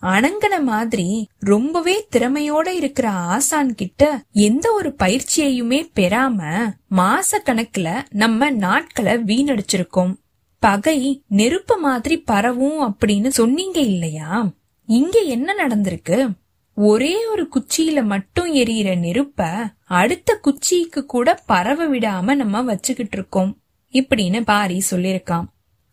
அணங்கன 0.01 0.61
மாதிரி 0.63 1.27
ரொம்பவே 1.39 2.07
திறமையோட 2.15 2.67
இருக்கிற 2.67 3.09
ஆசான் 3.09 3.75
கிட்ட 3.75 4.23
எந்த 4.31 4.71
ஒரு 4.71 4.95
பயிற்சியையுமே 5.03 5.89
பெறாம 5.95 6.69
மாச 6.91 7.31
கணக்குல 7.31 8.01
நம்ம 8.09 8.49
நாட்களை 8.49 9.13
வீணடிச்சிருக்கோம். 9.13 10.15
பகை 10.59 11.23
நெருப்பு 11.27 11.77
மாதிரி 11.77 12.17
பரவும் 12.19 12.95
அப்படின்னு 12.95 13.27
சொன்னீங்க 13.27 13.79
இல்லையா? 13.79 14.51
இங்க 14.85 15.19
என்ன 15.19 15.55
நடந்திருக்கு? 15.67 16.29
ஒரே 16.73 17.25
ஒரு 17.25 17.49
குச்சியில 17.55 18.03
மட்டும் 18.03 18.55
எரியற 18.55 18.95
நெருப்ப 18.97 19.67
அடுத்த 19.85 20.39
குச்சிக்கு 20.43 21.05
கூட 21.05 21.39
பரவ 21.45 21.87
விடாம 21.87 22.35
நம்ம 22.35 22.61
வச்சுக்கிட்டு 22.61 23.17
இருக்கோம். 23.17 23.57
இப்படின்னு 23.91 24.41
பாரி 24.41 24.81
சொல்லிருக்கான் 24.91 25.43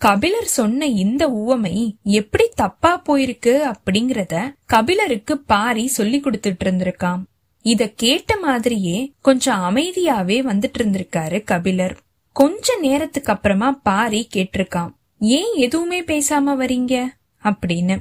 கபிலர் 0.04 0.44
சொன்ன 0.44 0.86
இந்த 0.86 1.28
உவமை 1.28 1.96
எப்படி 2.02 2.48
தப்பா 2.54 3.02
போயிருக்கு 3.08 3.74
அப்படிங்கறத 3.74 4.54
கபிலருக்கு 4.66 5.38
பாரி 5.38 5.86
சொல்லி 5.86 6.20
கொடுத்துட்டு 6.20 6.60
இருந்திருக்கான் 6.64 7.20
இத 7.62 7.88
கேட்ட 7.88 8.38
மாதிரியே 8.38 9.12
கொஞ்சம் 9.20 9.60
அமைதியாவே 9.60 10.36
வந்துட்டு 10.50 10.78
இருந்திருக்காரு 10.78 11.44
கபிலர். 11.44 11.96
கொஞ்ச 12.32 12.76
நேரத்துக்கு 12.76 13.32
அப்புறமா 13.32 13.72
பாரி 13.72 14.28
கேட்டிருக்கான் 14.34 14.90
ஏன் 15.18 15.54
எதுவுமே 15.54 16.02
பேசாம 16.02 16.54
வரீங்க? 16.58 17.06
அப்படின்னு. 17.42 17.98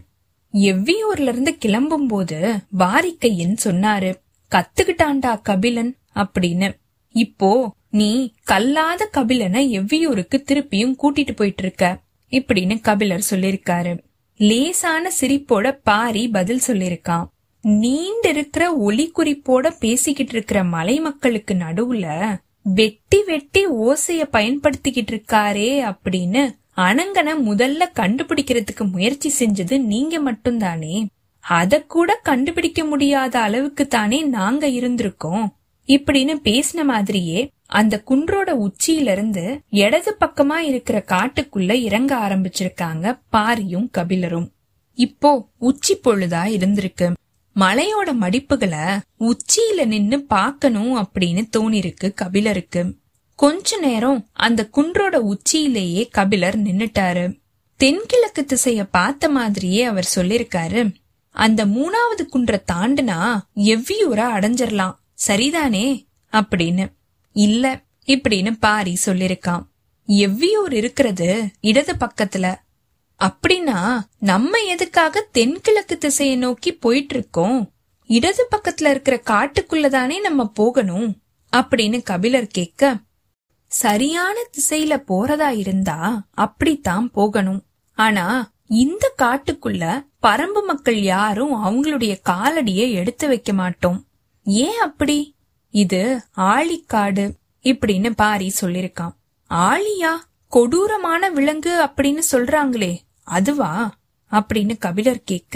எவ்வியூர்ல 0.53 1.27
இருந்து 1.27 1.57
கிளம்பும் 1.57 2.07
போது 2.07 2.55
பாரிக்கையன் 2.79 3.57
சொன்னாரு 3.63 4.15
கத்துக்கிட்டான்டா 4.55 5.41
கபிலன் 5.41 5.97
அப்படின்னு. 6.15 6.71
இப்போ 7.09 7.75
நீ 7.93 8.33
கல்லாத 8.43 9.09
கபிலனை 9.13 9.79
எவ்வியூருக்கு 9.79 10.37
திருப்பியும் 10.37 10.95
கூட்டிட்டு 11.01 11.35
போயிட்டு 11.35 11.63
இருக்க 11.63 11.99
இப்படின்னு 12.31 12.81
கபிலர் 12.81 13.27
சொல்லிருக்காரு 13.29 13.97
லேசான 14.37 15.11
சிரிப்போட 15.21 15.79
பாரி 15.83 16.27
பதில் 16.27 16.61
சொல்லிருக்கான் 16.67 17.25
நீண்டிருக்கிற 17.67 18.63
ஒலி 18.75 19.11
குறிப்போட 19.15 19.75
பேசிக்கிட்டு 19.79 20.31
இருக்கிற 20.31 20.63
மலை 20.63 20.99
மக்களுக்கு 20.99 21.53
நடுவுல 21.53 22.35
வெட்டி 22.61 23.23
வெட்டி 23.23 23.67
ஓசைய 23.67 24.23
பயன்படுத்திக்கிட்டு 24.31 25.11
இருக்காரே 25.11 25.93
அப்படின்னு 25.93 26.55
அனங்கன 26.77 27.35
முதல்ல 27.45 27.81
கண்டுபிடிக்கிறதுக்கு 27.95 28.91
முயற்சி 28.91 29.29
செஞ்சது 29.39 29.81
நீங்க 29.81 30.31
மட்டும்தானே. 30.31 31.05
அத 31.39 31.81
கூட 31.81 32.19
கண்டுபிடிக்க 32.23 32.83
முடியாத 32.83 33.39
அளவுக்கு 33.39 33.87
தானே 33.87 34.21
நாங்க 34.21 34.67
இருந்திருக்கோம். 34.67 35.45
இப்படின்னு 35.87 36.35
பேசின 36.43 36.83
மாதிரியே 36.83 37.52
அந்த 37.65 38.03
குன்றோட 38.07 38.67
உச்சியில 38.67 39.11
இருந்து 39.11 39.61
இடது 39.69 40.15
பக்கமா 40.19 40.55
இருக்கிற 40.55 41.03
காட்டுக்குள்ள 41.07 41.71
இறங்க 41.71 42.17
ஆரம்பிச்சிருக்காங்க 42.17 43.19
பாரியும் 43.29 43.89
கபிலரும். 43.97 44.51
இப்போ 44.93 45.47
உச்சி 45.57 45.97
பொழுதா 45.97 46.43
இருந்திருக்கு. 46.43 47.13
மலையோட 47.55 48.13
மடிப்புகளை 48.21 48.99
உச்சியில 49.19 49.85
நின்னு 49.85 50.21
பாக்கணும் 50.21 50.97
அப்படின்னு 50.97 51.41
தோணிருக்கு 51.57 52.13
கபிலருக்கு. 52.13 52.95
கொஞ்ச 53.35 53.79
நேரம் 53.79 54.27
அந்த 54.31 54.69
குன்றோட 54.77 55.15
உச்சியிலேயே 55.15 56.09
கபிலர் 56.09 56.59
நின்னுட்டாரு. 56.59 57.41
தென்கிழக்கு 57.75 58.45
திசைய 58.45 58.87
பார்த்த 58.91 59.29
மாதிரியே 59.29 59.83
அவர் 59.83 60.11
சொல்லிருக்காரு. 60.15 60.93
அந்த 61.29 61.65
மூணாவது 61.65 62.25
குன்ற 62.25 62.63
தாண்டுனா 62.71 63.37
எவ்வியூரா 63.55 64.27
அடைஞ்சிடலாம் 64.29 64.95
சரிதானே? 65.27 66.05
அப்படின்னு. 66.31 66.87
இல்ல 67.33 67.81
இப்படின்னு 68.05 68.55
பாரி 68.59 68.97
சொல்லிருக்கான் 69.05 69.63
எவ்வியூர் 70.07 70.73
இருக்கிறது 70.73 71.49
இடது 71.61 71.93
பக்கத்துல. 71.93 72.55
அப்படின்னா 73.19 73.99
நம்ம 74.19 74.57
எதுக்காக 74.57 75.27
தென்கிழக்கு 75.31 75.97
திசையை 75.97 76.35
நோக்கி 76.35 76.73
போயிட்டு 76.73 77.15
இருக்கோம் 77.15 77.71
இடது 78.03 78.47
பக்கத்துல 78.55 78.89
இருக்கிற 78.89 79.21
காட்டுக்குள்ளதானே 79.25 80.19
நம்ம 80.19 80.47
போகணும்? 80.47 81.17
அப்படின்னு 81.57 82.03
கபிலர் 82.03 82.47
கேட்க 82.47 82.97
சரியான 83.67 84.39
திசையில 84.39 85.03
போறதா 85.07 85.57
இருந்தா 85.57 86.27
அப்படித்தான் 86.31 87.11
போகணும். 87.11 87.63
ஆனா 87.93 88.51
இந்த 88.67 89.13
காட்டுக்குள்ள 89.17 90.05
பரம்பு 90.21 90.65
மக்கள் 90.67 91.01
யாரும் 91.01 91.53
அவங்களுடைய 91.53 92.19
காலடியை 92.29 92.91
எடுத்து 92.91 93.27
வைக்க 93.27 93.53
மாட்டோம். 93.53 94.05
ஏன் 94.43 94.79
அப்படி? 94.81 95.32
இது 95.73 96.01
ஆழிக்காடு 96.37 97.25
இப்படின்னு 97.65 98.09
பாரி 98.15 98.51
சொல்லிருக்கான் 98.61 99.13
ஆழியா? 99.49 100.11
கொடூரமான 100.51 101.29
விலங்கு 101.29 101.73
அப்படின்னு 101.85 102.23
சொல்றாங்களே 102.31 102.93
அதுவா? 103.27 103.71
அப்படின்னு 104.31 104.77
கபிலர் 104.77 105.23
கேட்க 105.23 105.55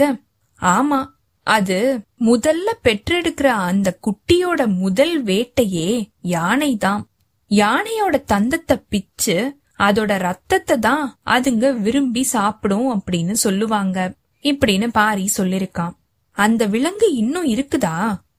ஆமா 0.60 1.00
அது 1.46 1.78
முதல்ல 2.20 2.68
பெற்றெடுக்கிற 2.82 3.46
அந்த 3.62 3.98
குட்டியோட 4.06 4.66
முதல் 4.78 5.24
வேட்டையே 5.24 5.88
யானைதான். 6.28 7.02
யானையோட 7.50 8.16
தந்தத்தை 8.32 8.76
பிச்சு 8.88 9.36
அதோட 9.78 10.18
ரத்தத்தை 10.18 10.78
தான் 10.78 11.04
அதுங்க 11.26 11.80
விரும்பி 11.80 12.22
சாப்பிடும் 12.24 12.88
அப்படின்னு 12.94 13.32
சொல்லுவாங்க 13.32 13.98
இப்படின்னு 14.44 14.88
பாரி 14.92 15.28
சொல்லிருக்கான் 15.36 15.94
அந்த 16.36 16.66
விலங்கு 16.66 17.14
இன்னும் 17.14 17.46
இருக்குதா? 17.46 17.96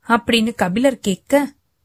அப்படின்னு 0.07 0.55
கபிலர் 0.55 0.99
கேட்க 0.99 1.33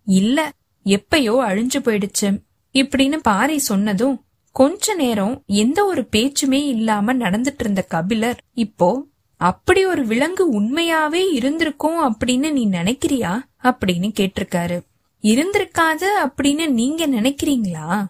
இல்ல 0.05 0.53
எப்பயோ 0.85 1.35
அழிஞ்சு 1.49 1.79
போயிடுச்சு. 1.79 2.41
இப்படின்னு 2.73 3.17
பாரி 3.17 3.59
சொன்னதும் 3.59 4.25
கொஞ்ச 4.53 4.95
நேரம் 4.95 5.43
எந்த 5.47 5.85
ஒரு 5.85 6.09
பேச்சுமே 6.17 6.67
இல்லாம 6.67 7.15
நடந்துட்டு 7.15 7.61
இருந்த 7.61 7.83
கபிலர் 7.83 8.41
இப்போ 8.55 9.07
அப்படி 9.37 9.85
ஒரு 9.85 10.07
விலங்கு 10.07 10.61
உண்மையாவே 10.61 11.33
இருந்திருக்கும் 11.33 12.15
அப்படின்னு 12.15 12.53
நீ 12.53 12.67
நினைக்கிறியா? 12.67 13.41
அப்படின்னு 13.63 14.11
கேட்டிருக்காரு. 14.21 14.85
இருந்திருக்காது 15.23 16.05
அப்படின்னு 16.25 16.69
நீங்க 16.69 17.07
நினைக்கிறீங்களா? 17.07 18.05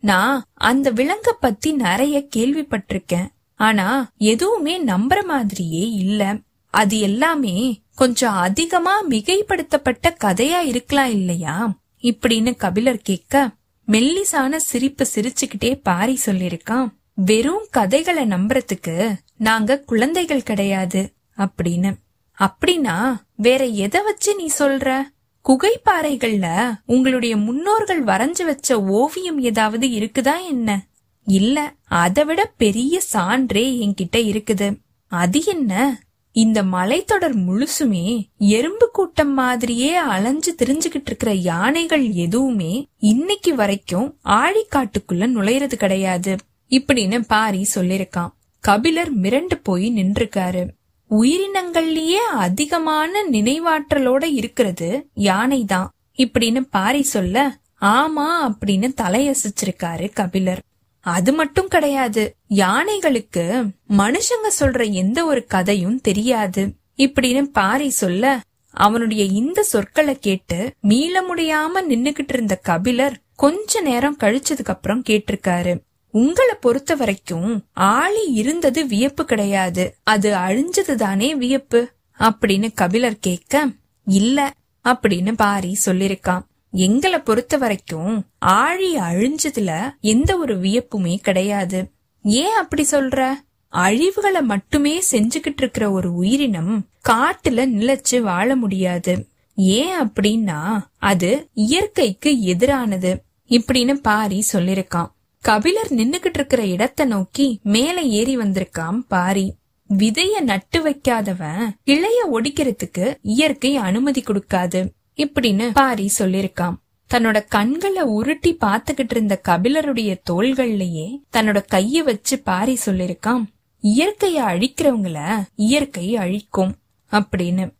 நான் 0.00 0.42
அந்த 0.54 0.92
விலங்க 0.92 1.32
பத்தி 1.40 1.72
நிறைய 1.72 2.26
கேள்விப்பட்டிருக்கேன். 2.36 3.28
ஆனா 3.54 4.10
எதுவுமே 4.16 4.84
நம்புற 4.84 5.24
மாதிரியே 5.24 5.90
இல்ல. 5.90 6.36
அது 6.70 6.98
எல்லாமே 6.98 7.82
கொஞ்சம் 8.00 8.34
அதிகமா 8.34 9.08
மிகைப்படுத்தப்பட்ட 9.08 10.06
கதையா 10.24 10.60
இருக்கலாம் 10.60 11.10
இல்லையா? 11.10 11.78
இப்படின்னு 12.02 12.56
கபிலர் 12.56 12.98
கேட்க 12.98 13.50
மெல்லிசான 13.88 14.56
சிரிப்பு 14.56 15.06
சிரிச்சுக்கிட்டே 15.14 15.80
பாரி 15.82 16.18
சொல்லிருக்கான் 16.26 16.88
வெறும் 17.14 17.66
கதைகளை 17.70 18.24
நம்புறதுக்கு 18.24 19.14
நாங்க 19.36 19.78
குழந்தைகள் 19.78 20.42
கிடையாது 20.42 21.12
அப்படின்னு. 21.38 21.92
அப்படின்னா 22.38 23.16
வேற 23.36 23.64
எதை 23.64 24.02
வச்சு 24.02 24.36
நீ 24.36 24.50
சொல்ற? 24.58 25.02
குகைப்பாறைகள்ல 25.44 26.74
உங்களுடைய 26.86 27.36
முன்னோர்கள் 27.36 28.04
வரைஞ்சு 28.04 28.44
வச்ச 28.44 28.82
ஓவியம் 28.82 29.40
ஏதாவது 29.40 29.86
இருக்குதா 29.88 30.44
என்ன? 30.48 30.86
இல்ல 31.24 31.74
அதை 31.84 32.24
விட 32.24 32.52
பெரிய 32.56 33.00
சான்றே 33.00 33.66
என்கிட்ட 33.86 34.16
இருக்குது. 34.16 34.76
அது 35.06 35.44
என்ன? 35.44 36.00
இந்த 36.40 36.62
மலைத்தொடர் 36.62 37.36
முழுசுமே 37.36 38.28
எறும்பு 38.38 38.90
கூட்டம் 38.92 39.34
மாதிரியே 39.34 39.94
அலைஞ்சு 39.94 40.54
திரிஞ்சுகிட்டு 40.54 41.06
இருக்கிற 41.06 41.32
யானைகள் 41.32 42.10
எதுவுமே 42.10 42.86
இன்னைக்கு 42.98 43.54
வரைக்கும் 43.54 44.18
ஆழிக்காட்டுக்குள்ள 44.24 45.26
நுழையிறது 45.26 45.74
கிடையாது. 45.74 46.36
இப்படின்னு 46.70 47.18
பாரி 47.18 47.66
சொல்லிருக்கான் 47.74 48.32
கபிலர் 48.60 49.16
மிரண்டு 49.16 49.56
போய் 49.62 49.92
நின்றுக்காரு. 49.96 50.66
உயிரினங்கள்லயே 51.10 52.24
அதிகமான 52.46 53.24
நினைவாற்றலோட 53.32 54.24
இருக்கிறது 54.24 55.08
யானைதான். 55.16 55.86
இப்படின்னு 56.16 56.60
பாரி 56.70 57.02
சொல்ல 57.02 57.58
ஆமா 57.80 58.28
அப்படின்னு 58.48 58.88
தலையசிச்சிருக்காரு 59.02 60.12
கபிலர். 60.12 60.62
அது 61.00 61.32
மட்டும் 61.32 61.68
கிடையாது. 61.68 62.34
யானைகளுக்கு 62.48 63.70
மனுஷங்க 63.98 64.48
சொல்ற 64.60 64.90
எந்த 64.90 65.24
ஒரு 65.24 65.46
கதையும் 65.46 66.00
தெரியாது. 66.00 66.74
இப்படின்னு 66.96 67.42
பாரி 67.42 67.90
சொல்ல 67.90 68.40
அவனுடைய 68.70 69.24
இந்த 69.24 69.62
சொற்களை 69.62 70.18
கேட்டு 70.20 70.72
மீள 70.80 71.34
முடியாம 71.34 71.80
நின்னுகிட்டு 71.88 72.32
இருந்த 72.32 72.54
கபிலர் 72.54 73.20
கொஞ்ச 73.36 73.80
நேரம் 73.80 74.16
கழிச்சதுக்கு 74.20 74.64
அப்புறம் 74.64 75.02
கேட்டிருக்காரு. 75.08 75.80
உங்களை 76.10 76.54
பொறுத்த 76.60 76.94
வரைக்கும் 76.94 77.64
ஆளி 77.72 78.32
இருந்தது 78.32 78.86
வியப்பு 78.86 79.24
கிடையாது. 79.24 79.96
அது 80.02 80.34
அழிஞ்சது 80.34 80.94
தானே 80.94 81.34
வியப்பு? 81.34 81.90
அப்படின்னு 82.18 82.72
கபிலர் 82.74 83.18
கேட்க 83.18 83.68
இல்ல 84.04 84.52
அப்படின்னு 84.84 85.32
பாரி 85.32 85.78
சொல்லிருக்கான். 85.86 86.42
எங்களை 86.72 87.18
பொறுத்த 87.18 87.56
வரைக்கும் 87.56 88.24
ஆழி 88.38 88.96
அழிஞ்சதுல 88.96 89.90
எந்த 90.00 90.38
ஒரு 90.38 90.60
வியப்புமே 90.60 91.16
கிடையாது. 91.16 91.90
ஏன் 92.22 92.56
அப்படி 92.56 92.86
சொல்ற? 92.90 93.32
அழிவுகளை 93.72 94.42
மட்டுமே 94.42 95.02
செஞ்சுகிட்டு 95.12 95.54
இருக்கிற 95.56 95.90
ஒரு 95.90 96.14
உயிரினம் 96.14 96.86
காட்டுல 97.08 97.66
நிலைச்சு 97.78 98.20
வாழ 98.20 98.56
முடியாது. 98.56 99.28
ஏன் 99.54 100.00
அப்படின்னா 100.00 100.80
அது 100.98 101.48
இயற்கைக்கு 101.52 102.30
எதிரானது. 102.44 103.16
இப்படின்னு 103.48 103.92
பாரி 103.92 104.44
சொல்லிருக்கான். 104.52 105.10
கபிலர் 105.40 105.94
நின்னுகிட்டு 105.94 106.34
இருக்கிற 106.34 106.66
இடத்த 106.66 107.04
நோக்கி 107.04 107.60
மேல 107.62 108.02
ஏறி 108.02 108.36
வந்திருக்கான் 108.36 108.98
பாரி. 109.08 109.54
விதைய 109.98 110.40
நட்டு 110.40 110.90
வைக்காதவன் 110.90 111.70
கிளைய 111.86 112.24
ஒடிக்கிறதுக்கு 112.32 113.14
இயற்கை 113.22 113.76
அனுமதி 113.76 114.20
கொடுக்காது. 114.20 114.88
இப்படின்னு 115.24 115.70
பாரி 115.72 116.10
சொல்லிருக்கான் 116.18 116.74
தன்னோட 117.10 117.44
கண்களை 117.48 118.02
உருட்டி 118.02 118.56
பாத்துக்கிட்டு 118.60 119.10
இருந்த 119.10 119.40
கபிலருடைய 119.48 120.20
தோள்கள்லயே 120.30 121.20
தன்னோட 121.32 121.62
கைய 121.72 121.98
வச்சு 121.98 122.38
பாரி 122.38 122.78
சொல்லிருக்கான் 122.86 123.44
இயற்கைய 123.82 124.42
அழிக்கிறவங்கள 124.44 125.42
இயற்கை 125.54 126.16
அழிக்கும் 126.16 126.74
அப்படின்னு. 127.12 127.72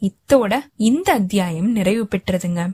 இத்தோட 0.00 0.60
இந்த 0.76 1.12
அத்தியாயம் 1.12 1.70
நிறைவு 1.72 2.08
பெற்றதுங்க. 2.10 2.70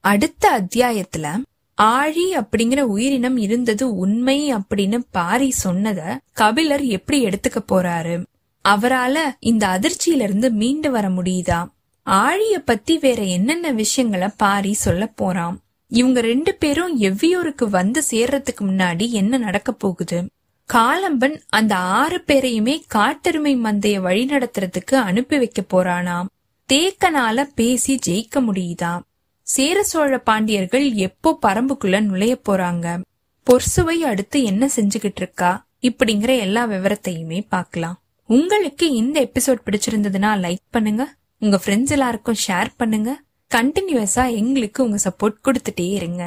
அடுத்த 0.00 0.62
அத்தியாயத்துல 0.62 1.42
ஆழி 1.74 2.36
அப்படிங்கிற 2.36 2.80
உயிரினம் 2.80 3.36
இருந்தது 3.36 3.96
உண்மை 3.96 4.54
அப்படின்னு 4.54 5.02
பாரி 5.10 5.52
சொன்னத 5.64 6.18
கபிலர் 6.32 6.84
எப்படி 6.84 7.24
எடுத்துக்க 7.24 7.58
போறாரு? 7.68 8.26
அவரால 8.68 9.18
இந்த 9.38 9.66
அதிர்ச்சியில 9.66 10.20
இருந்து 10.20 10.50
மீண்டு 10.50 10.90
வர 10.90 11.08
முடியுதா? 11.08 11.66
ஆழிய 12.06 12.58
பத்தி 12.64 12.98
வேற 12.98 13.22
என்னென்ன 13.22 13.70
விஷயங்களை 13.70 14.28
பாரி 14.36 14.72
சொல்ல 14.72 15.06
போறான் 15.06 15.60
இவங்க 15.88 16.20
ரெண்டு 16.20 16.54
பேரும் 16.54 17.00
எவ்வியூருக்கு 17.00 17.68
வந்து 17.68 18.02
சேர்றதுக்கு 18.10 18.60
முன்னாடி 18.60 19.10
என்ன 19.10 19.36
நடக்க 19.36 19.72
போகுது? 19.72 20.28
காலம்பன் 20.72 21.40
அந்த 21.48 21.76
ஆறு 21.76 22.24
பேரையுமே 22.26 22.82
காட்டெருமை 22.86 23.56
மந்தைய 23.56 24.00
வழிநடத்துறதுக்கு 24.00 24.94
அனுப்பி 24.94 25.38
வைக்க 25.38 25.64
போறானாம். 25.68 26.26
தேக்கனால 26.72 27.48
பேசி 27.54 27.98
ஜெயிக்க 28.06 28.40
முடியுதா? 28.40 29.00
சேர 29.42 29.82
சோழ 29.82 30.18
பாண்டியர்கள் 30.18 30.92
எப்போ 30.92 31.38
பரம்புக்குள்ள 31.42 32.00
நுழைய 32.00 32.40
போறாங்க? 32.48 33.02
பொர்சுவை 33.46 33.94
அடுத்து 33.94 34.42
என்ன 34.42 34.70
செஞ்சுகிட்டு 34.76 35.16
இருக்கா? 35.16 35.66
இப்படிங்கிற 35.82 36.38
எல்லா 36.38 36.66
விவரத்தையுமே 36.66 37.46
பார்க்கலாம். 37.48 38.02
உங்களுக்கு 38.26 38.90
இந்த 38.90 39.28
எபிசோட் 39.32 39.58
பிடிச்சிருந்ததுன்னா 39.66 40.30
லைக் 40.44 40.64
பண்ணுங்க. 40.70 41.14
உங்க 41.44 41.60
ஃப்ரெண்ட்ஸ் 41.64 41.94
எல்லாருக்கும் 41.96 42.38
ஷேர் 42.46 42.68
பண்ணுங்க. 42.76 43.10
கண்டினியூஸா 43.50 44.24
எங்களுக்கு 44.34 44.84
உங்க 44.84 44.98
சப்போர்ட் 45.06 45.40
கொடுத்துட்டே 45.46 45.86
இருங்க. 45.92 46.22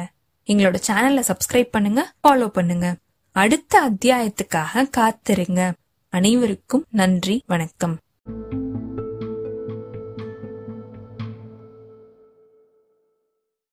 எங்களோட 0.46 0.76
சேனல்ல 0.88 1.22
சப்ஸ்கிரைப் 1.30 1.74
பண்ணுங்க 1.76 2.12
ஃபாலோ 2.22 2.48
பண்ணுங்க. 2.48 2.96
அடுத்த 3.36 3.90
அத்தியாயத்துக்காக 3.90 4.84
காத்திருங்க. 4.96 5.72
அனைவருக்கும் 6.08 6.86
நன்றி 6.90 7.42
வணக்கம். 7.46 7.98